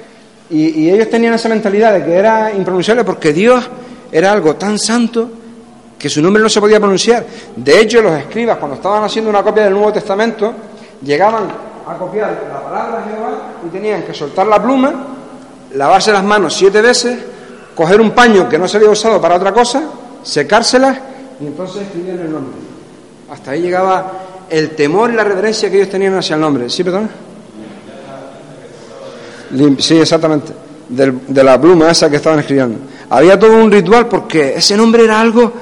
Y, 0.51 0.91
ellos 0.91 1.09
tenían 1.09 1.35
esa 1.35 1.49
mentalidad 1.49 1.93
de 1.93 2.05
que 2.05 2.13
era 2.13 2.53
impronunciable 2.53 3.05
porque 3.05 3.33
Dios 3.33 3.69
era 4.11 4.33
algo 4.33 4.57
tan 4.57 4.79
santo 4.79 5.31
que 5.97 6.09
su 6.09 6.21
nombre 6.21 6.43
no 6.43 6.49
se 6.49 6.61
podía 6.61 6.81
pronunciar. 6.81 7.25
De 7.55 7.81
hecho, 7.81 8.03
los 8.03 8.19
escribas, 8.19 8.59
cuando 8.59 8.77
estaban 8.77 9.05
haciendo 9.05 9.31
una 9.31 9.43
copia 9.43 9.65
del 9.65 9.75
Nuevo 9.75 9.93
Testamento, 9.93 10.53
llegaban 11.03 11.45
a 11.87 11.95
copiar 11.97 12.37
la 12.53 12.61
palabra 12.61 13.05
de 13.05 13.13
Jehová 13.13 13.31
y 13.67 13.69
tenían 13.69 14.03
que 14.03 14.15
soltar 14.15 14.47
la 14.47 14.61
pluma, 14.61 14.93
lavarse 15.75 16.13
las 16.13 16.25
manos 16.25 16.55
siete 16.55 16.81
veces, 16.81 17.19
coger 17.75 18.01
un 18.01 18.11
paño 18.11 18.49
que 18.49 18.59
no 18.59 18.67
se 18.67 18.79
había 18.79 18.91
usado 18.91 19.21
para 19.21 19.37
otra 19.37 19.53
cosa, 19.53 19.83
secárselas 20.23 20.99
y 21.41 21.47
entonces 21.47 21.83
escribían 21.83 22.19
el 22.19 22.33
nombre. 22.33 22.57
Hasta 23.31 23.53
ahí 23.53 23.63
llegaba 23.63 24.13
el 24.51 24.71
temor 24.71 25.11
y 25.11 25.15
la 25.15 25.25
reverencia 25.25 25.71
que 25.71 25.77
ellos 25.77 25.89
tenían 25.89 26.15
hacia 26.15 26.35
el 26.35 26.41
nombre. 26.41 26.69
¿Sí, 26.69 26.83
perdón? 26.85 27.09
Sí, 29.79 29.99
exactamente. 29.99 30.53
De 30.89 31.45
la 31.45 31.61
pluma 31.61 31.91
esa 31.91 32.11
que 32.11 32.17
estaban 32.17 32.41
escribiendo. 32.41 32.79
Había 33.11 33.39
todo 33.39 33.57
un 33.57 33.71
ritual 33.71 34.09
porque 34.09 34.55
ese 34.57 34.77
nombre 34.77 35.05
era 35.05 35.21
algo 35.21 35.53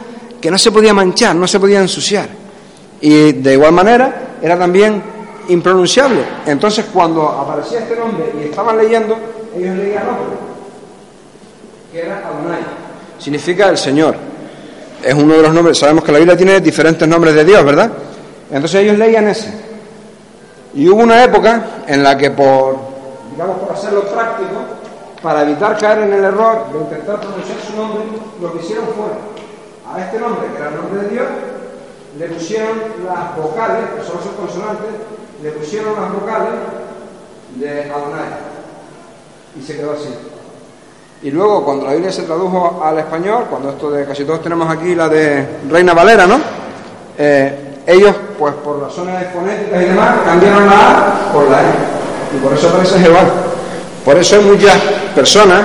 que 0.40 0.50
no 0.50 0.59
se 0.59 0.73
podía 0.73 0.95
manchar, 0.95 1.37
no 1.37 1.47
se 1.47 1.61
podía 1.61 1.80
ensuciar. 1.80 2.28
Y 3.00 3.33
de 3.33 3.52
igual 3.52 3.73
manera 3.73 4.37
era 4.40 4.59
también 4.59 5.02
impronunciable. 5.49 6.21
Entonces 6.47 6.87
cuando 6.92 7.28
aparecía 7.28 7.80
este 7.80 7.97
nombre 7.97 8.33
y 8.40 8.45
estaban 8.45 8.76
leyendo, 8.76 9.16
ellos 9.57 9.76
leían 9.76 10.02
otro, 10.02 10.38
que 11.92 12.00
era 12.00 12.18
Adonai. 12.26 12.61
Significa 13.18 13.68
el 13.68 13.76
Señor. 13.78 14.16
Es 15.02 15.14
uno 15.14 15.35
de 15.35 15.42
los 15.42 15.52
nombres, 15.52 15.78
sabemos 15.78 16.04
que 16.04 16.12
la 16.12 16.18
Biblia 16.18 16.37
tiene 16.37 16.61
diferentes 16.61 17.07
nombres 17.07 17.35
de 17.35 17.45
Dios, 17.45 17.64
¿verdad? 17.64 17.90
Entonces 18.50 18.83
ellos 18.83 18.99
leían 18.99 19.28
ese. 19.28 19.52
Y 20.75 20.88
hubo 20.88 21.02
una 21.02 21.25
época 21.25 21.83
en 21.87 22.02
la 22.02 22.17
que 22.17 22.31
por, 22.31 22.76
digamos, 23.33 23.59
por 23.59 23.73
hacerlo 23.73 24.02
práctico, 24.02 24.61
para 25.23 25.43
evitar 25.43 25.76
caer 25.78 25.99
en 26.00 26.12
el 26.12 26.25
error 26.25 26.67
de 26.73 26.78
intentar 26.78 27.21
pronunciar 27.21 27.59
su 27.61 27.76
nombre, 27.76 28.05
lo 28.40 28.52
que 28.52 28.59
hicieron 28.61 28.87
fue 28.87 29.07
a 29.93 30.00
este 30.00 30.19
nombre, 30.19 30.47
que 30.52 30.59
era 30.59 30.69
el 30.69 30.76
nombre 30.76 31.02
de 31.02 31.09
Dios, 31.09 31.26
le 32.19 32.26
pusieron 32.28 32.78
las 33.05 33.37
vocales, 33.37 33.85
que 33.97 34.02
son 34.02 34.23
sus 34.23 34.33
consonantes, 34.33 34.90
le 35.43 35.50
pusieron 35.52 35.95
las 36.00 36.12
vocales 36.12 36.55
de 37.57 37.83
Adonai. 37.85 38.28
Y 39.59 39.62
se 39.62 39.76
quedó 39.76 39.93
así. 39.93 40.14
Y 41.23 41.31
luego, 41.31 41.64
cuando 41.64 41.87
la 41.87 41.93
Biblia 41.93 42.12
se 42.12 42.23
tradujo 42.23 42.81
al 42.85 42.99
español, 42.99 43.47
cuando 43.50 43.71
esto 43.71 43.90
de 43.90 44.05
casi 44.05 44.25
todos 44.25 44.43
tenemos 44.43 44.71
aquí 44.71 44.95
la 44.95 45.09
de 45.09 45.59
Reina 45.69 45.93
Valera, 45.93 46.26
¿no? 46.26 46.38
Eh, 47.19 47.67
ellos, 47.88 48.14
pues 48.38 48.52
por 48.57 48.80
razones 48.80 49.14
fonéticas 49.33 49.83
y 49.83 49.87
demás, 49.87 50.18
cambiaron 50.23 50.66
la 50.66 50.75
A 50.75 51.33
por 51.33 51.50
la 51.50 51.62
E. 51.62 52.37
Y 52.37 52.38
por 52.38 52.52
eso 52.52 52.68
aparece 52.68 52.99
Jehová. 52.99 53.23
Por 54.04 54.18
eso 54.18 54.37
hay 54.37 54.42
muchas 54.42 54.76
personas 55.14 55.62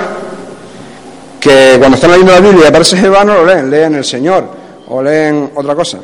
que 1.38 1.76
cuando 1.78 1.96
están 1.96 2.12
leyendo 2.12 2.32
la 2.32 2.40
Biblia 2.40 2.64
y 2.64 2.68
aparece 2.68 2.96
Jehová 2.96 3.24
no 3.24 3.34
lo 3.34 3.44
leen, 3.44 3.70
leen 3.70 3.94
el 3.96 4.04
Señor 4.04 4.46
o 4.88 5.02
leen 5.02 5.50
otra 5.54 5.74
cosa. 5.74 5.98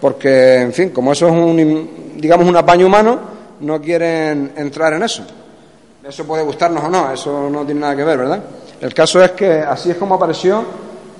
Porque, 0.00 0.60
en 0.60 0.72
fin, 0.72 0.90
como 0.90 1.10
eso 1.10 1.26
es 1.26 1.32
un, 1.32 2.14
digamos, 2.18 2.46
un 2.46 2.56
apaño 2.56 2.86
humano, 2.86 3.18
no 3.58 3.80
quieren 3.80 4.52
entrar 4.56 4.92
en 4.92 5.02
eso. 5.02 5.24
Eso 6.06 6.24
puede 6.24 6.44
gustarnos 6.44 6.84
o 6.84 6.88
no, 6.88 7.10
eso 7.10 7.50
no 7.50 7.64
tiene 7.64 7.80
nada 7.80 7.96
que 7.96 8.04
ver, 8.04 8.18
¿verdad? 8.18 8.44
El 8.80 8.94
caso 8.94 9.24
es 9.24 9.32
que 9.32 9.54
así 9.58 9.90
es 9.90 9.96
como 9.96 10.14
apareció 10.14 10.62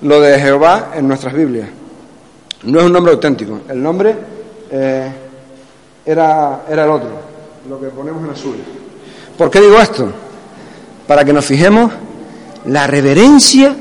lo 0.03 0.21
de 0.21 0.39
Jehová 0.39 0.91
en 0.95 1.09
nuestras 1.09 1.33
Biblias. 1.33 1.67
No 2.63 2.79
es 2.79 2.85
un 2.85 2.93
nombre 2.93 3.11
auténtico, 3.11 3.59
el 3.67 3.83
nombre 3.83 4.34
eh, 4.71 5.11
era, 6.05 6.63
era 6.69 6.83
el 6.83 6.89
otro, 6.89 7.09
lo 7.69 7.79
que 7.79 7.87
ponemos 7.87 8.23
en 8.23 8.29
azul. 8.29 8.55
¿Por 9.37 9.49
qué 9.49 9.59
digo 9.61 9.77
esto? 9.79 10.07
Para 11.07 11.25
que 11.25 11.33
nos 11.33 11.45
fijemos 11.45 11.91
la 12.65 12.87
reverencia, 12.87 13.75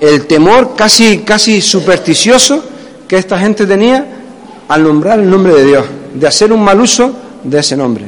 el 0.00 0.26
temor 0.26 0.74
casi, 0.76 1.18
casi 1.20 1.60
supersticioso 1.60 2.62
que 3.08 3.16
esta 3.16 3.38
gente 3.38 3.66
tenía 3.66 4.06
al 4.68 4.82
nombrar 4.82 5.18
el 5.18 5.28
nombre 5.28 5.54
de 5.54 5.64
Dios, 5.64 5.84
de 6.14 6.26
hacer 6.26 6.52
un 6.52 6.62
mal 6.62 6.80
uso 6.80 7.12
de 7.42 7.58
ese 7.58 7.76
nombre. 7.76 8.06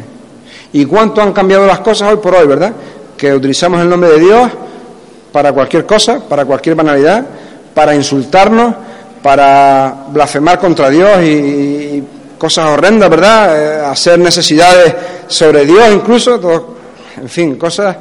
¿Y 0.72 0.84
cuánto 0.84 1.20
han 1.20 1.32
cambiado 1.32 1.66
las 1.66 1.80
cosas 1.80 2.10
hoy 2.10 2.18
por 2.18 2.34
hoy, 2.34 2.46
verdad? 2.46 2.72
Que 3.16 3.34
utilizamos 3.34 3.80
el 3.80 3.88
nombre 3.88 4.10
de 4.10 4.20
Dios 4.20 4.50
para 5.32 5.52
cualquier 5.52 5.86
cosa, 5.86 6.20
para 6.28 6.44
cualquier 6.44 6.74
banalidad, 6.74 7.24
para 7.74 7.94
insultarnos, 7.94 8.74
para 9.22 10.06
blasfemar 10.12 10.58
contra 10.58 10.90
Dios 10.90 11.22
y, 11.22 11.26
y 11.26 12.08
cosas 12.42 12.66
horrendas, 12.66 13.08
¿verdad? 13.08 13.56
Eh, 13.56 13.86
hacer 13.86 14.18
necesidades 14.18 14.92
sobre 15.28 15.64
Dios 15.64 15.84
incluso, 15.94 16.74
en 17.16 17.28
fin, 17.28 17.54
cosas 17.54 17.96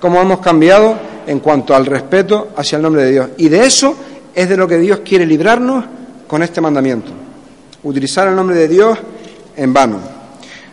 como 0.00 0.18
hemos 0.18 0.40
cambiado 0.40 0.94
en 1.26 1.40
cuanto 1.40 1.74
al 1.74 1.84
respeto 1.84 2.52
hacia 2.56 2.76
el 2.76 2.82
nombre 2.82 3.04
de 3.04 3.10
Dios. 3.10 3.28
Y 3.36 3.50
de 3.50 3.66
eso 3.66 3.94
es 4.34 4.48
de 4.48 4.56
lo 4.56 4.66
que 4.66 4.78
Dios 4.78 5.00
quiere 5.04 5.26
librarnos 5.26 5.84
con 6.26 6.42
este 6.42 6.62
mandamiento. 6.62 7.12
Utilizar 7.82 8.28
el 8.28 8.34
nombre 8.34 8.56
de 8.56 8.66
Dios 8.66 8.98
en 9.58 9.74
vano. 9.74 10.00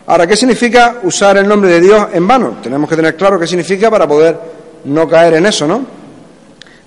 Ahora, 0.06 0.26
¿qué 0.26 0.34
significa 0.34 1.00
usar 1.02 1.36
el 1.36 1.46
nombre 1.46 1.68
de 1.72 1.80
Dios 1.82 2.06
en 2.14 2.26
vano? 2.26 2.56
Tenemos 2.62 2.88
que 2.88 2.96
tener 2.96 3.16
claro 3.16 3.38
qué 3.38 3.46
significa 3.46 3.90
para 3.90 4.08
poder 4.08 4.40
no 4.86 5.06
caer 5.06 5.34
en 5.34 5.44
eso, 5.44 5.66
¿no? 5.66 5.84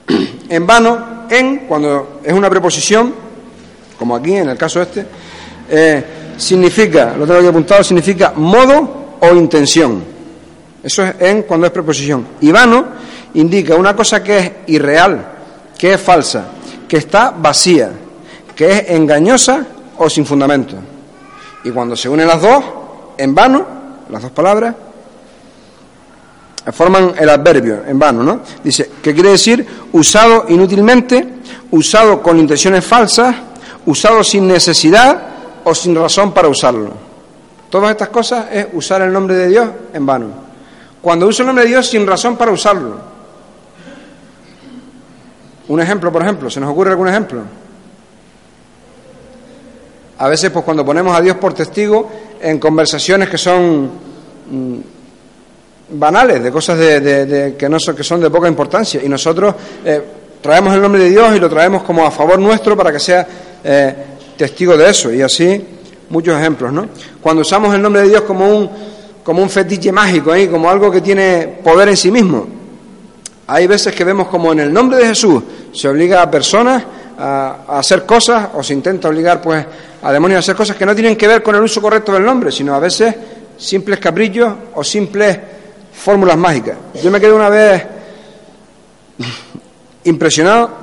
En 0.50 0.66
vano, 0.66 1.28
en, 1.30 1.68
cuando 1.68 2.20
es 2.24 2.34
una 2.34 2.50
preposición, 2.50 3.14
como 4.00 4.16
aquí 4.16 4.34
en 4.34 4.50
el 4.50 4.58
caso 4.58 4.82
este, 4.82 5.06
eh, 5.70 6.04
significa, 6.38 7.16
lo 7.18 7.26
tengo 7.26 7.40
aquí 7.40 7.48
apuntado, 7.48 7.84
significa 7.84 8.34
modo 8.36 9.18
o 9.20 9.36
intención. 9.36 10.04
Eso 10.82 11.04
es 11.04 11.16
en 11.20 11.44
cuando 11.44 11.68
es 11.68 11.74
preposición. 11.74 12.28
Y 12.42 12.52
vano 12.52 12.86
indica 13.36 13.76
una 13.76 13.96
cosa 13.96 14.24
que 14.24 14.38
es 14.38 14.52
irreal, 14.68 15.26
que 15.78 15.94
es 15.94 16.02
falsa, 16.02 16.46
que 16.88 16.98
está 16.98 17.32
vacía, 17.32 17.92
que 18.56 18.72
es 18.72 18.90
engañosa 18.90 19.66
o 19.98 20.10
sin 20.10 20.26
fundamento. 20.26 20.76
Y 21.64 21.72
cuando 21.72 21.96
se 21.96 22.10
unen 22.10 22.28
las 22.28 22.42
dos, 22.42 22.64
en 23.18 23.34
vano, 23.34 23.66
las 24.10 24.22
dos 24.22 24.32
palabras, 24.32 24.76
forman 26.72 27.14
el 27.18 27.30
adverbio, 27.30 27.84
en 27.88 28.00
vano, 28.00 28.24
¿no? 28.24 28.42
Dice, 28.64 28.90
¿qué 29.02 29.14
quiere 29.14 29.32
decir? 29.32 29.66
Usado 29.92 30.46
inútilmente 30.50 31.34
usado 31.74 32.22
con 32.22 32.40
intenciones 32.40 32.86
falsas, 32.86 33.36
usado 33.88 34.24
sin 34.24 34.48
necesidad 34.48 35.33
o 35.64 35.76
sin 35.76 35.96
razón 35.96 36.32
para 36.32 36.48
usarlo. 36.48 36.92
Todas 37.70 37.92
estas 37.92 38.10
cosas 38.10 38.48
es 38.52 38.68
usar 38.74 39.02
el 39.02 39.12
nombre 39.12 39.36
de 39.36 39.48
Dios 39.48 39.70
en 39.94 40.06
vano. 40.06 40.28
Cuando 41.02 41.28
uso 41.28 41.44
el 41.44 41.48
nombre 41.48 41.66
de 41.66 41.72
Dios 41.72 41.88
sin 41.88 42.06
razón 42.06 42.38
para 42.38 42.52
usarlo. 42.52 43.14
Un 45.68 45.80
ejemplo, 45.80 46.12
por 46.12 46.22
ejemplo, 46.22 46.50
¿se 46.50 46.60
nos 46.60 46.70
ocurre 46.70 46.92
algún 46.92 47.08
ejemplo? 47.08 47.42
A 50.20 50.28
veces, 50.28 50.52
pues 50.52 50.64
cuando 50.64 50.86
ponemos 50.86 51.18
a 51.18 51.22
Dios 51.22 51.38
por 51.38 51.54
testigo 51.54 52.10
en 52.40 52.60
conversaciones 52.60 53.30
que 53.30 53.38
son 53.38 53.90
mm, 54.52 54.78
banales, 55.90 56.44
de 56.44 56.52
cosas 56.52 56.78
de, 56.78 57.56
que, 57.58 57.70
no 57.70 57.80
son, 57.80 57.96
que 57.96 58.04
son 58.04 58.22
de 58.22 58.30
poca 58.30 58.48
importancia, 58.48 59.02
y 59.04 59.10
nosotros 59.10 59.56
eh, 59.84 60.02
traemos 60.42 60.74
el 60.76 60.82
nombre 60.82 61.04
de 61.04 61.10
Dios 61.10 61.36
y 61.36 61.40
lo 61.40 61.50
traemos 61.50 61.84
como 61.84 62.06
a 62.06 62.12
favor 62.12 62.38
nuestro 62.38 62.78
para 62.78 62.92
que 62.92 63.00
sea 63.00 63.28
eh, 63.64 63.96
testigo 64.38 64.78
de 64.78 64.90
eso, 64.90 65.12
y 65.12 65.22
así 65.22 65.62
muchos 66.10 66.40
ejemplos, 66.40 66.72
¿no? 66.72 66.88
Cuando 67.22 67.42
usamos 67.42 67.74
el 67.74 67.82
nombre 67.82 68.04
de 68.04 68.10
Dios 68.10 68.22
como 68.22 68.48
un, 68.48 68.70
como 69.24 69.42
un 69.42 69.50
fetiche 69.50 69.92
mágico, 69.92 70.32
como 70.52 70.70
algo 70.70 70.92
que 70.92 71.02
tiene 71.02 71.60
poder 71.64 71.90
en 71.90 71.98
sí 71.98 72.12
mismo, 72.12 72.48
hay 73.48 73.68
veces 73.68 73.94
que 73.94 74.04
vemos 74.04 74.28
como 74.28 74.52
en 74.52 74.60
el 74.60 74.74
nombre 74.74 74.98
de 74.98 75.08
Jesús 75.08 75.44
se 75.74 75.88
obliga 75.88 76.22
a 76.22 76.32
personas 76.32 76.84
a, 77.18 77.80
hacer 77.80 78.06
cosas 78.06 78.50
o 78.54 78.64
se 78.64 78.74
intenta 78.74 79.10
obligar 79.10 79.42
pues 79.42 79.66
a 80.02 80.12
demonios 80.12 80.38
a 80.38 80.40
hacer 80.40 80.56
cosas 80.56 80.76
que 80.76 80.86
no 80.86 80.94
tienen 80.94 81.16
que 81.16 81.28
ver 81.28 81.44
con 81.44 81.56
el 81.56 81.62
uso 81.62 81.82
correcto 81.82 82.14
del 82.14 82.24
nombre, 82.24 82.52
sino 82.52 82.74
a 82.74 82.80
veces 82.80 83.16
simples 83.58 84.00
cabrillos 84.00 84.54
o 84.76 84.84
simples 84.84 85.38
fórmulas 85.94 86.38
mágicas. 86.38 86.78
Yo 87.02 87.12
me 87.12 87.20
quedé 87.20 87.34
una 87.34 87.50
vez 87.50 87.84
impresionado 90.06 90.80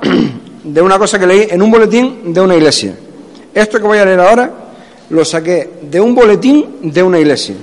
de 0.63 0.81
una 0.81 0.97
cosa 0.97 1.19
que 1.19 1.27
leí 1.27 1.47
en 1.49 1.61
un 1.61 1.71
boletín 1.71 2.33
de 2.33 2.41
una 2.41 2.55
iglesia. 2.55 2.95
Esto 3.53 3.79
que 3.79 3.87
voy 3.87 3.97
a 3.97 4.05
leer 4.05 4.19
ahora 4.19 4.51
lo 5.09 5.25
saqué 5.25 5.79
de 5.81 5.99
un 5.99 6.15
boletín 6.15 6.79
de 6.91 7.03
una 7.03 7.19
iglesia. 7.19 7.55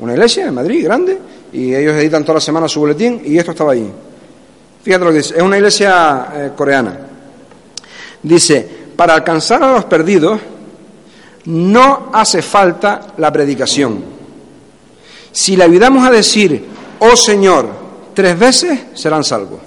Una 0.00 0.12
iglesia 0.12 0.46
en 0.46 0.54
Madrid, 0.54 0.84
grande, 0.84 1.18
y 1.52 1.74
ellos 1.74 1.94
editan 1.94 2.22
toda 2.22 2.34
la 2.34 2.40
semana 2.40 2.68
su 2.68 2.80
boletín 2.80 3.22
y 3.24 3.38
esto 3.38 3.52
estaba 3.52 3.72
allí. 3.72 3.90
Fíjate 4.82 5.04
lo 5.04 5.10
que 5.10 5.18
dice, 5.18 5.36
es 5.36 5.42
una 5.42 5.56
iglesia 5.56 6.28
eh, 6.34 6.50
coreana. 6.56 6.98
Dice, 8.22 8.68
para 8.96 9.14
alcanzar 9.14 9.62
a 9.62 9.72
los 9.72 9.84
perdidos 9.86 10.40
no 11.46 12.10
hace 12.12 12.42
falta 12.42 13.14
la 13.16 13.32
predicación. 13.32 14.02
Si 15.32 15.56
le 15.56 15.64
ayudamos 15.64 16.06
a 16.06 16.10
decir, 16.10 16.66
oh 16.98 17.16
Señor, 17.16 17.68
tres 18.14 18.38
veces, 18.38 18.78
serán 18.94 19.24
salvos. 19.24 19.60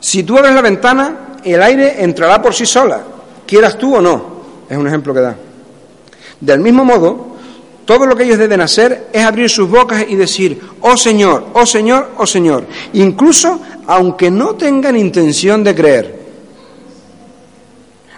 Si 0.00 0.22
tú 0.22 0.36
abres 0.36 0.54
la 0.54 0.62
ventana, 0.62 1.16
el 1.42 1.62
aire 1.62 2.02
entrará 2.02 2.40
por 2.42 2.54
sí 2.54 2.66
sola, 2.66 3.02
quieras 3.46 3.78
tú 3.78 3.96
o 3.96 4.00
no. 4.00 4.36
Es 4.68 4.76
un 4.76 4.86
ejemplo 4.86 5.14
que 5.14 5.20
da. 5.20 5.36
Del 6.40 6.60
mismo 6.60 6.84
modo, 6.84 7.36
todo 7.86 8.04
lo 8.04 8.16
que 8.16 8.24
ellos 8.24 8.38
deben 8.38 8.60
hacer 8.60 9.08
es 9.12 9.24
abrir 9.24 9.48
sus 9.48 9.70
bocas 9.70 10.04
y 10.08 10.16
decir, 10.16 10.60
oh 10.80 10.96
Señor, 10.96 11.46
oh 11.52 11.64
Señor, 11.64 12.10
oh 12.18 12.26
Señor, 12.26 12.64
incluso 12.94 13.60
aunque 13.86 14.30
no 14.30 14.56
tengan 14.56 14.96
intención 14.96 15.62
de 15.62 15.74
creer. 15.74 16.26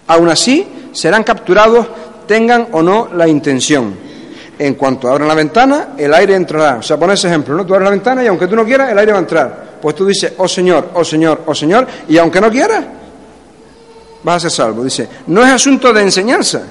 Aún 0.06 0.30
así, 0.30 0.66
serán 0.92 1.22
capturados, 1.22 1.86
tengan 2.26 2.68
o 2.72 2.82
no 2.82 3.10
la 3.14 3.28
intención. 3.28 3.94
En 4.58 4.74
cuanto 4.74 5.08
abran 5.08 5.28
la 5.28 5.34
ventana, 5.34 5.88
el 5.98 6.12
aire 6.14 6.34
entrará. 6.34 6.78
O 6.78 6.82
sea, 6.82 6.98
pon 6.98 7.10
ese 7.10 7.28
ejemplo, 7.28 7.54
¿no? 7.54 7.64
Tú 7.64 7.74
abres 7.74 7.84
la 7.84 7.90
ventana 7.90 8.24
y 8.24 8.26
aunque 8.26 8.48
tú 8.48 8.56
no 8.56 8.64
quieras, 8.64 8.90
el 8.90 8.98
aire 8.98 9.12
va 9.12 9.18
a 9.18 9.20
entrar. 9.20 9.78
Pues 9.80 9.94
tú 9.94 10.06
dices, 10.06 10.32
oh 10.38 10.48
Señor, 10.48 10.90
oh 10.94 11.04
Señor, 11.04 11.42
oh 11.46 11.54
Señor, 11.54 11.86
y 12.08 12.16
aunque 12.16 12.40
no 12.40 12.50
quieras, 12.50 12.84
vas 14.22 14.36
a 14.36 14.40
ser 14.40 14.50
salvo. 14.50 14.84
Dice, 14.84 15.08
no 15.26 15.42
es 15.42 15.52
asunto 15.52 15.92
de 15.92 16.02
enseñanza, 16.02 16.62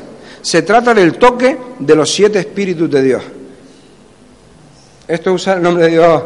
se 0.41 0.61
trata 0.61 0.93
del 0.93 1.13
toque 1.17 1.57
de 1.79 1.95
los 1.95 2.11
siete 2.11 2.39
espíritus 2.39 2.89
de 2.89 3.01
Dios. 3.01 3.23
Esto 5.07 5.29
es 5.29 5.35
usar 5.35 5.57
el 5.57 5.63
nombre 5.63 5.85
de 5.85 5.91
Dios 5.91 6.23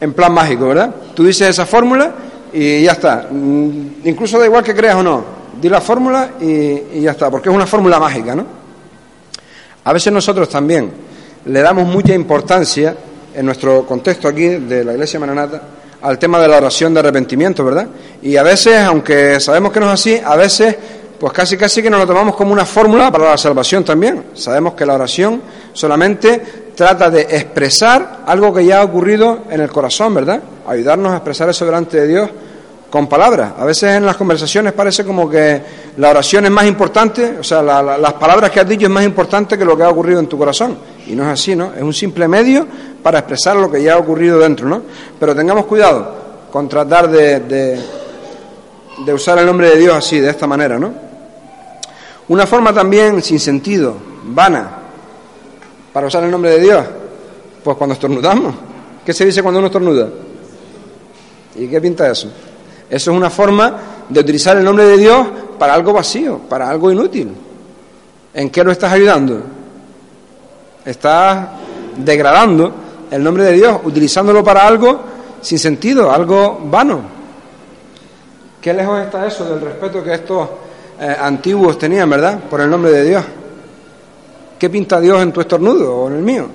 en 0.00 0.12
plan 0.12 0.32
mágico, 0.32 0.68
¿verdad? 0.68 0.94
Tú 1.14 1.24
dices 1.24 1.48
esa 1.48 1.66
fórmula 1.66 2.12
y 2.52 2.82
ya 2.82 2.92
está. 2.92 3.28
Mm, 3.30 4.04
incluso 4.04 4.38
da 4.38 4.46
igual 4.46 4.62
que 4.62 4.74
creas 4.74 4.96
o 4.96 5.02
no. 5.02 5.38
Di 5.60 5.68
la 5.68 5.80
fórmula 5.80 6.32
y, 6.40 7.00
ya 7.00 7.12
está, 7.12 7.30
porque 7.30 7.48
es 7.48 7.54
una 7.54 7.66
fórmula 7.66 7.98
mágica, 7.98 8.34
¿no? 8.34 8.44
A 9.84 9.92
veces 9.92 10.12
nosotros 10.12 10.48
también 10.48 10.90
le 11.46 11.60
damos 11.60 11.86
mucha 11.86 12.14
importancia, 12.14 12.94
en 13.34 13.46
nuestro 13.46 13.86
contexto 13.86 14.28
aquí 14.28 14.46
de 14.46 14.84
la 14.84 14.92
Iglesia 14.92 15.18
Maranata, 15.20 15.62
al 16.02 16.18
tema 16.18 16.38
de 16.40 16.48
la 16.48 16.56
oración 16.58 16.94
de 16.94 17.00
arrepentimiento, 17.00 17.64
¿verdad? 17.64 17.88
Y 18.22 18.36
a 18.36 18.42
veces, 18.42 18.78
aunque 18.80 19.40
sabemos 19.40 19.72
que 19.72 19.80
no 19.80 19.86
es 19.86 19.92
así, 19.92 20.20
a 20.24 20.36
veces 20.36 20.76
pues 21.18 21.32
casi 21.32 21.56
casi 21.56 21.82
que 21.82 21.90
nos 21.90 22.00
lo 22.00 22.06
tomamos 22.06 22.36
como 22.36 22.52
una 22.52 22.64
fórmula 22.64 23.10
para 23.10 23.30
la 23.30 23.36
salvación 23.36 23.84
también. 23.84 24.26
Sabemos 24.34 24.74
que 24.74 24.86
la 24.86 24.94
oración 24.94 25.42
solamente 25.72 26.70
trata 26.76 27.10
de 27.10 27.22
expresar 27.22 28.20
algo 28.24 28.54
que 28.54 28.64
ya 28.64 28.80
ha 28.80 28.84
ocurrido 28.84 29.44
en 29.50 29.60
el 29.60 29.68
corazón, 29.68 30.14
¿verdad? 30.14 30.40
Ayudarnos 30.66 31.12
a 31.12 31.16
expresar 31.16 31.48
eso 31.48 31.64
delante 31.66 32.00
de 32.00 32.06
Dios 32.06 32.30
con 32.90 33.06
palabras. 33.06 33.52
A 33.58 33.64
veces 33.64 33.96
en 33.96 34.06
las 34.06 34.16
conversaciones 34.16 34.72
parece 34.72 35.04
como 35.04 35.28
que 35.28 35.60
la 35.96 36.10
oración 36.10 36.46
es 36.46 36.50
más 36.50 36.66
importante, 36.66 37.36
o 37.40 37.44
sea, 37.44 37.62
las 37.62 38.12
palabras 38.14 38.50
que 38.50 38.60
has 38.60 38.68
dicho 38.68 38.86
es 38.86 38.92
más 38.92 39.04
importante 39.04 39.58
que 39.58 39.64
lo 39.64 39.76
que 39.76 39.82
ha 39.82 39.90
ocurrido 39.90 40.20
en 40.20 40.26
tu 40.26 40.38
corazón. 40.38 40.78
Y 41.06 41.12
no 41.14 41.24
es 41.24 41.30
así, 41.30 41.54
¿no? 41.54 41.72
Es 41.74 41.82
un 41.82 41.92
simple 41.92 42.26
medio 42.28 42.66
para 43.02 43.20
expresar 43.20 43.56
lo 43.56 43.70
que 43.70 43.82
ya 43.82 43.94
ha 43.94 43.98
ocurrido 43.98 44.38
dentro, 44.38 44.68
¿no? 44.68 44.82
Pero 45.18 45.34
tengamos 45.34 45.66
cuidado 45.66 46.16
con 46.50 46.68
tratar 46.68 47.10
de, 47.10 47.40
de 49.04 49.14
usar 49.14 49.38
el 49.38 49.46
nombre 49.46 49.70
de 49.70 49.76
Dios 49.76 49.94
así, 49.94 50.18
de 50.20 50.30
esta 50.30 50.46
manera, 50.46 50.78
¿no? 50.78 50.92
Una 52.28 52.46
forma 52.46 52.72
también 52.72 53.22
sin 53.22 53.40
sentido, 53.40 53.96
vana, 54.24 54.68
para 55.92 56.06
usar 56.06 56.24
el 56.24 56.30
nombre 56.30 56.52
de 56.52 56.60
Dios, 56.60 56.84
pues 57.64 57.76
cuando 57.76 57.94
estornudamos. 57.94 58.54
¿Qué 59.04 59.12
se 59.14 59.24
dice 59.24 59.42
cuando 59.42 59.58
uno 59.58 59.68
estornuda? 59.68 60.08
¿Y 61.56 61.66
qué 61.68 61.80
pinta 61.80 62.10
eso? 62.10 62.30
Eso 62.90 63.10
es 63.10 63.16
una 63.16 63.30
forma 63.30 63.76
de 64.08 64.20
utilizar 64.20 64.56
el 64.56 64.64
nombre 64.64 64.84
de 64.84 64.96
Dios 64.96 65.26
para 65.58 65.74
algo 65.74 65.92
vacío, 65.92 66.38
para 66.48 66.68
algo 66.68 66.90
inútil. 66.90 67.34
¿En 68.32 68.50
qué 68.50 68.64
lo 68.64 68.72
estás 68.72 68.92
ayudando? 68.92 69.42
Estás 70.84 71.48
degradando 71.96 72.72
el 73.10 73.22
nombre 73.22 73.44
de 73.44 73.52
Dios, 73.52 73.80
utilizándolo 73.84 74.42
para 74.42 74.66
algo 74.66 75.00
sin 75.40 75.58
sentido, 75.58 76.10
algo 76.10 76.60
vano. 76.64 77.02
¿Qué 78.60 78.72
lejos 78.72 79.00
está 79.00 79.26
eso 79.26 79.44
del 79.44 79.60
respeto 79.60 80.02
que 80.02 80.14
estos 80.14 80.48
eh, 81.00 81.16
antiguos 81.20 81.78
tenían, 81.78 82.10
¿verdad? 82.10 82.40
Por 82.40 82.60
el 82.60 82.70
nombre 82.70 82.90
de 82.90 83.04
Dios. 83.04 83.24
¿Qué 84.58 84.68
pinta 84.68 85.00
Dios 85.00 85.22
en 85.22 85.32
tu 85.32 85.40
estornudo 85.40 85.94
o 85.94 86.08
en 86.08 86.16
el 86.16 86.22
mío? 86.22 86.46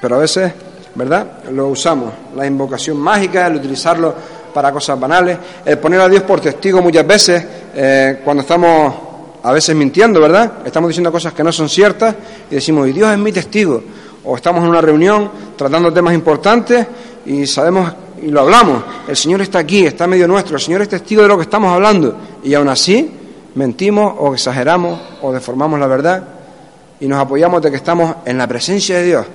Pero 0.00 0.16
a 0.16 0.18
veces, 0.18 0.52
¿verdad? 0.94 1.44
Lo 1.50 1.68
usamos. 1.68 2.12
La 2.36 2.46
invocación 2.46 2.98
mágica, 2.98 3.46
el 3.46 3.56
utilizarlo 3.56 4.14
para 4.52 4.70
cosas 4.70 4.98
banales, 4.98 5.38
el 5.64 5.78
poner 5.78 6.00
a 6.00 6.08
Dios 6.08 6.22
por 6.22 6.40
testigo 6.40 6.82
muchas 6.82 7.06
veces, 7.06 7.44
eh, 7.74 8.20
cuando 8.24 8.42
estamos 8.42 8.94
a 9.42 9.52
veces 9.52 9.74
mintiendo, 9.74 10.20
¿verdad? 10.20 10.52
Estamos 10.64 10.88
diciendo 10.88 11.10
cosas 11.10 11.32
que 11.32 11.42
no 11.42 11.50
son 11.50 11.68
ciertas 11.68 12.14
y 12.50 12.56
decimos, 12.56 12.88
y 12.88 12.92
Dios 12.92 13.10
es 13.10 13.18
mi 13.18 13.32
testigo. 13.32 13.82
O 14.24 14.36
estamos 14.36 14.62
en 14.62 14.70
una 14.70 14.80
reunión 14.80 15.30
tratando 15.56 15.92
temas 15.92 16.14
importantes 16.14 16.86
y 17.26 17.46
sabemos 17.46 17.92
y 18.22 18.30
lo 18.30 18.40
hablamos. 18.40 18.84
El 19.08 19.16
Señor 19.16 19.40
está 19.40 19.58
aquí, 19.58 19.84
está 19.84 20.06
medio 20.06 20.28
nuestro, 20.28 20.56
el 20.56 20.62
Señor 20.62 20.82
es 20.82 20.88
testigo 20.88 21.22
de 21.22 21.28
lo 21.28 21.36
que 21.36 21.42
estamos 21.42 21.72
hablando. 21.72 22.16
Y 22.44 22.54
aún 22.54 22.68
así 22.68 23.10
mentimos 23.54 24.14
o 24.18 24.32
exageramos 24.32 25.00
o 25.22 25.32
deformamos 25.32 25.80
la 25.80 25.86
verdad 25.86 26.22
y 27.00 27.08
nos 27.08 27.18
apoyamos 27.18 27.60
de 27.60 27.70
que 27.70 27.76
estamos 27.76 28.16
en 28.24 28.38
la 28.38 28.46
presencia 28.46 28.98
de 28.98 29.04
Dios 29.04 29.26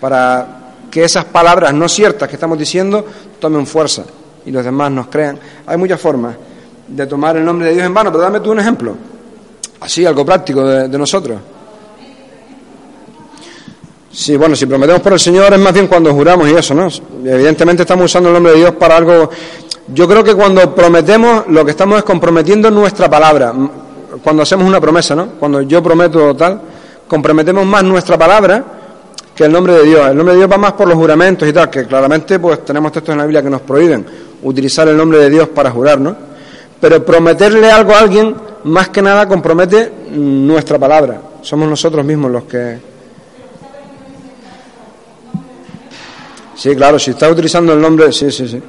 para 0.00 0.67
que 0.90 1.04
esas 1.04 1.24
palabras 1.26 1.72
no 1.74 1.88
ciertas 1.88 2.28
que 2.28 2.36
estamos 2.36 2.58
diciendo 2.58 3.04
tomen 3.38 3.66
fuerza 3.66 4.04
y 4.44 4.50
los 4.50 4.64
demás 4.64 4.90
nos 4.90 5.08
crean. 5.08 5.38
Hay 5.66 5.76
muchas 5.76 6.00
formas 6.00 6.36
de 6.86 7.06
tomar 7.06 7.36
el 7.36 7.44
nombre 7.44 7.68
de 7.68 7.74
Dios 7.74 7.86
en 7.86 7.94
vano, 7.94 8.10
pero 8.10 8.22
dame 8.22 8.40
tú 8.40 8.52
un 8.52 8.60
ejemplo, 8.60 8.94
así, 9.80 10.06
algo 10.06 10.24
práctico 10.24 10.64
de 10.64 10.98
nosotros. 10.98 11.38
Sí, 14.18 14.36
bueno, 14.36 14.56
si 14.56 14.66
prometemos 14.66 15.00
por 15.00 15.12
el 15.12 15.20
Señor 15.20 15.52
es 15.52 15.60
más 15.60 15.72
bien 15.72 15.86
cuando 15.86 16.12
juramos 16.12 16.48
y 16.48 16.54
eso, 16.54 16.74
¿no? 16.74 16.88
Evidentemente 17.24 17.82
estamos 17.82 18.06
usando 18.06 18.30
el 18.30 18.34
nombre 18.34 18.52
de 18.52 18.58
Dios 18.58 18.72
para 18.72 18.96
algo. 18.96 19.30
Yo 19.94 20.08
creo 20.08 20.24
que 20.24 20.34
cuando 20.34 20.74
prometemos, 20.74 21.46
lo 21.46 21.64
que 21.64 21.70
estamos 21.70 21.98
es 21.98 22.04
comprometiendo 22.04 22.68
nuestra 22.68 23.08
palabra. 23.08 23.52
Cuando 24.24 24.42
hacemos 24.42 24.66
una 24.66 24.80
promesa, 24.80 25.14
¿no? 25.14 25.28
Cuando 25.38 25.62
yo 25.62 25.80
prometo 25.82 26.34
tal, 26.34 26.60
comprometemos 27.06 27.64
más 27.64 27.84
nuestra 27.84 28.18
palabra 28.18 28.64
que 29.38 29.44
el 29.44 29.52
nombre 29.52 29.72
de 29.72 29.84
Dios. 29.84 30.04
El 30.08 30.16
nombre 30.16 30.34
de 30.34 30.40
Dios 30.40 30.50
va 30.50 30.58
más 30.58 30.72
por 30.72 30.88
los 30.88 30.96
juramentos 30.96 31.48
y 31.48 31.52
tal, 31.52 31.70
que 31.70 31.86
claramente 31.86 32.40
pues 32.40 32.64
tenemos 32.64 32.90
textos 32.90 33.12
en 33.12 33.18
la 33.18 33.24
Biblia 33.24 33.40
que 33.40 33.48
nos 33.48 33.60
prohíben 33.60 34.04
utilizar 34.42 34.88
el 34.88 34.96
nombre 34.96 35.20
de 35.20 35.30
Dios 35.30 35.46
para 35.50 35.70
jurar, 35.70 36.00
¿no? 36.00 36.16
Pero 36.80 37.04
prometerle 37.04 37.70
algo 37.70 37.92
a 37.92 38.00
alguien, 38.00 38.34
más 38.64 38.88
que 38.88 39.00
nada 39.00 39.28
compromete 39.28 39.92
nuestra 40.10 40.76
palabra. 40.76 41.20
Somos 41.40 41.68
nosotros 41.68 42.04
mismos 42.04 42.32
los 42.32 42.44
que 42.44 42.78
Sí, 46.56 46.74
claro, 46.74 46.98
si 46.98 47.12
está 47.12 47.30
utilizando 47.30 47.72
el 47.74 47.80
nombre, 47.80 48.12
sí, 48.12 48.32
sí, 48.32 48.48
sí. 48.48 48.60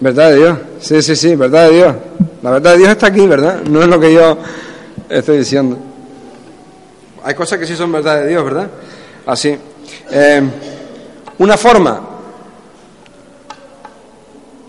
Verdad 0.00 0.30
de 0.30 0.36
Dios, 0.36 0.58
sí, 0.80 1.02
sí, 1.02 1.14
sí, 1.14 1.36
verdad 1.36 1.68
de 1.68 1.76
Dios. 1.76 1.94
La 2.42 2.52
verdad 2.52 2.72
de 2.72 2.78
Dios 2.78 2.88
está 2.88 3.08
aquí, 3.08 3.26
¿verdad? 3.26 3.60
No 3.68 3.82
es 3.82 3.88
lo 3.88 4.00
que 4.00 4.14
yo 4.14 4.38
estoy 5.10 5.36
diciendo. 5.36 5.87
Hay 7.28 7.34
cosas 7.34 7.58
que 7.58 7.66
sí 7.66 7.76
son 7.76 7.92
verdad 7.92 8.22
de 8.22 8.28
Dios, 8.28 8.42
¿verdad? 8.42 8.70
Así. 9.26 9.54
Eh, 10.10 10.42
una 11.36 11.58
forma, 11.58 12.00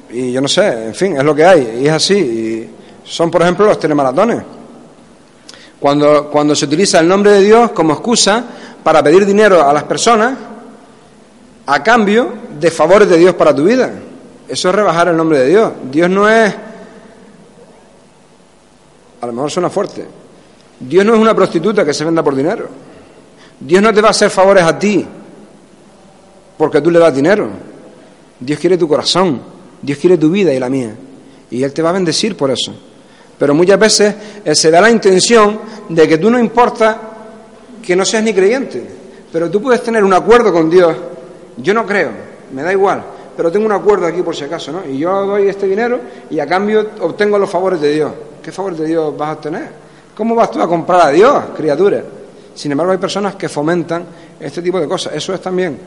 y 0.10 0.34
yo 0.34 0.42
no 0.42 0.50
sé, 0.50 0.88
en 0.88 0.94
fin, 0.94 1.16
es 1.16 1.24
lo 1.24 1.34
que 1.34 1.46
hay, 1.46 1.80
y 1.82 1.88
es 1.88 1.94
así. 1.94 2.70
Son, 3.02 3.32
por 3.32 3.44
ejemplo, 3.44 3.66
los 3.66 3.80
telemaratones. 3.80 4.44
Cuando, 5.80 6.30
cuando 6.30 6.54
se 6.54 6.66
utiliza 6.66 7.00
el 7.00 7.08
nombre 7.08 7.32
de 7.32 7.44
Dios 7.44 7.72
como 7.72 7.94
excusa 7.94 8.44
para 8.84 9.02
pedir 9.02 9.26
dinero 9.26 9.66
a 9.66 9.72
las 9.72 9.84
personas 9.84 10.38
a 11.66 11.82
cambio 11.82 12.34
de 12.60 12.70
favores 12.72 13.08
de 13.08 13.20
Dios 13.20 13.36
para 13.36 13.56
tu 13.56 13.64
vida. 13.64 13.90
Eso 14.50 14.68
es 14.68 14.76
rebajar 14.76 15.08
el 15.08 15.16
nombre 15.16 15.40
de 15.40 15.48
Dios. 15.48 15.72
Dios 15.90 16.10
no 16.10 16.30
es, 16.30 16.54
a 19.22 19.26
lo 19.26 19.32
mejor 19.32 19.50
suena 19.50 19.70
fuerte, 19.70 20.19
Dios 20.80 21.06
no 21.06 21.14
es 21.14 21.20
una 21.20 21.36
prostituta 21.36 21.84
que 21.84 21.94
se 21.94 22.06
venda 22.06 22.24
por 22.24 22.36
dinero. 22.36 22.68
Dios 23.60 23.82
no 23.82 23.94
te 23.94 24.02
va 24.02 24.10
a 24.10 24.12
hacer 24.12 24.30
favores 24.30 24.64
a 24.64 24.78
ti 24.80 25.06
porque 26.58 26.82
tú 26.82 26.92
le 26.92 27.00
das 27.00 27.14
dinero. 27.14 27.50
Dios 28.40 28.60
quiere 28.60 28.78
tu 28.78 28.88
corazón, 28.88 29.42
Dios 29.82 29.98
quiere 29.98 30.18
tu 30.18 30.30
vida 30.30 30.54
y 30.54 30.60
la 30.60 30.70
mía. 30.70 30.96
Y 31.52 31.64
Él 31.64 31.74
te 31.74 31.82
va 31.82 31.90
a 31.90 31.94
bendecir 31.94 32.38
por 32.38 32.52
eso. 32.52 32.74
Pero 33.38 33.54
muchas 33.54 33.80
veces 33.80 34.16
eh, 34.44 34.54
se 34.54 34.70
da 34.70 34.82
la 34.82 34.92
intención 34.92 35.60
de 35.88 36.08
que 36.08 36.18
tú 36.18 36.30
no 36.30 36.38
importa 36.38 37.00
que 37.82 37.96
no 37.96 38.06
seas 38.06 38.24
ni 38.24 38.34
creyente, 38.34 38.86
pero 39.32 39.50
tú 39.50 39.62
puedes 39.62 39.82
tener 39.82 40.04
un 40.04 40.14
acuerdo 40.14 40.52
con 40.52 40.70
Dios. 40.70 40.96
Yo 41.58 41.74
no 41.74 41.86
creo, 41.86 42.12
me 42.54 42.62
da 42.62 42.72
igual, 42.72 43.04
pero 43.36 43.52
tengo 43.52 43.66
un 43.66 43.72
acuerdo 43.72 44.06
aquí 44.06 44.22
por 44.22 44.36
si 44.36 44.44
acaso, 44.44 44.72
¿no? 44.72 44.86
Y 44.86 44.98
yo 44.98 45.26
doy 45.26 45.48
este 45.48 45.66
dinero 45.66 46.00
y 46.30 46.40
a 46.40 46.46
cambio 46.46 46.90
obtengo 47.00 47.38
los 47.38 47.50
favores 47.50 47.80
de 47.80 47.94
Dios. 47.94 48.12
¿Qué 48.44 48.52
favores 48.52 48.80
de 48.80 48.88
Dios 48.88 49.18
vas 49.18 49.30
a 49.30 49.34
obtener? 49.34 49.89
¿Cómo 50.20 50.36
vas 50.36 50.52
tú 50.52 50.62
a 50.62 50.68
comprar 50.68 51.04
a 51.04 51.10
Dios, 51.12 51.34
criatura? 51.56 52.04
Sin 52.54 52.74
embargo, 52.74 52.92
hay 52.92 52.98
personas 52.98 53.36
que 53.36 53.48
fomentan 53.48 54.04
este 54.38 54.62
tipo 54.62 54.78
de 54.78 54.86
cosas. 54.86 55.14
Eso 55.16 55.34
es 55.34 55.40
también 55.40 55.80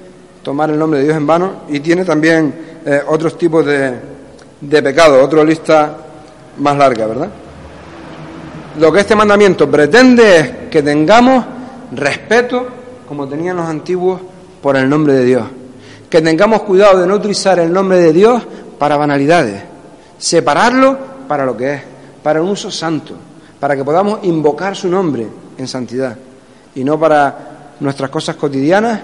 tomar 0.43 0.71
el 0.71 0.79
nombre 0.79 1.01
de 1.01 1.05
Dios 1.05 1.19
en 1.19 1.27
vano 1.27 1.53
y 1.69 1.81
tiene 1.81 2.03
también 2.03 2.79
eh, 2.83 3.03
otros 3.09 3.37
tipos 3.37 3.67
de, 3.67 3.93
de 4.59 5.03
otra 5.21 5.45
lista 5.45 5.99
más 6.57 6.77
larga, 6.79 7.07
¿verdad? 7.09 7.29
Lo 8.81 8.91
que 8.91 9.01
este 9.01 9.15
mandamiento 9.15 9.71
pretende 9.71 10.39
es 10.39 10.51
que 10.71 10.83
tengamos 10.83 11.45
respeto, 11.95 12.67
como 13.07 13.29
tenían 13.29 13.59
los 13.59 13.67
antiguos, 13.67 14.19
por 14.63 14.79
el 14.79 14.89
nombre 14.89 15.13
de 15.13 15.25
Dios. 15.27 15.45
Que 16.09 16.23
tengamos 16.23 16.63
cuidado 16.63 16.99
de 16.99 17.07
no 17.07 17.17
utilizar 17.17 17.59
el 17.59 17.71
nombre 17.71 17.99
de 17.99 18.15
Dios 18.15 18.43
para 18.79 18.97
banalidades. 18.97 19.63
Separarlo 20.17 20.97
para 21.29 21.45
lo 21.45 21.55
que 21.55 21.75
es, 21.75 21.83
para 22.23 22.41
un 22.41 22.49
uso 22.49 22.71
santo, 22.71 23.15
para 23.63 23.77
que 23.77 23.85
podamos 23.85 24.25
invocar 24.25 24.75
su 24.75 24.89
nombre 24.89 25.25
en 25.57 25.69
santidad 25.69 26.17
y 26.75 26.83
no 26.83 26.99
para 26.99 27.75
nuestras 27.79 28.11
cosas 28.11 28.35
cotidianas, 28.35 29.01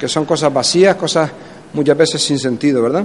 que 0.00 0.08
son 0.08 0.24
cosas 0.24 0.50
vacías, 0.50 0.96
cosas 0.96 1.30
muchas 1.74 1.94
veces 1.94 2.22
sin 2.22 2.38
sentido, 2.38 2.80
¿verdad? 2.80 3.04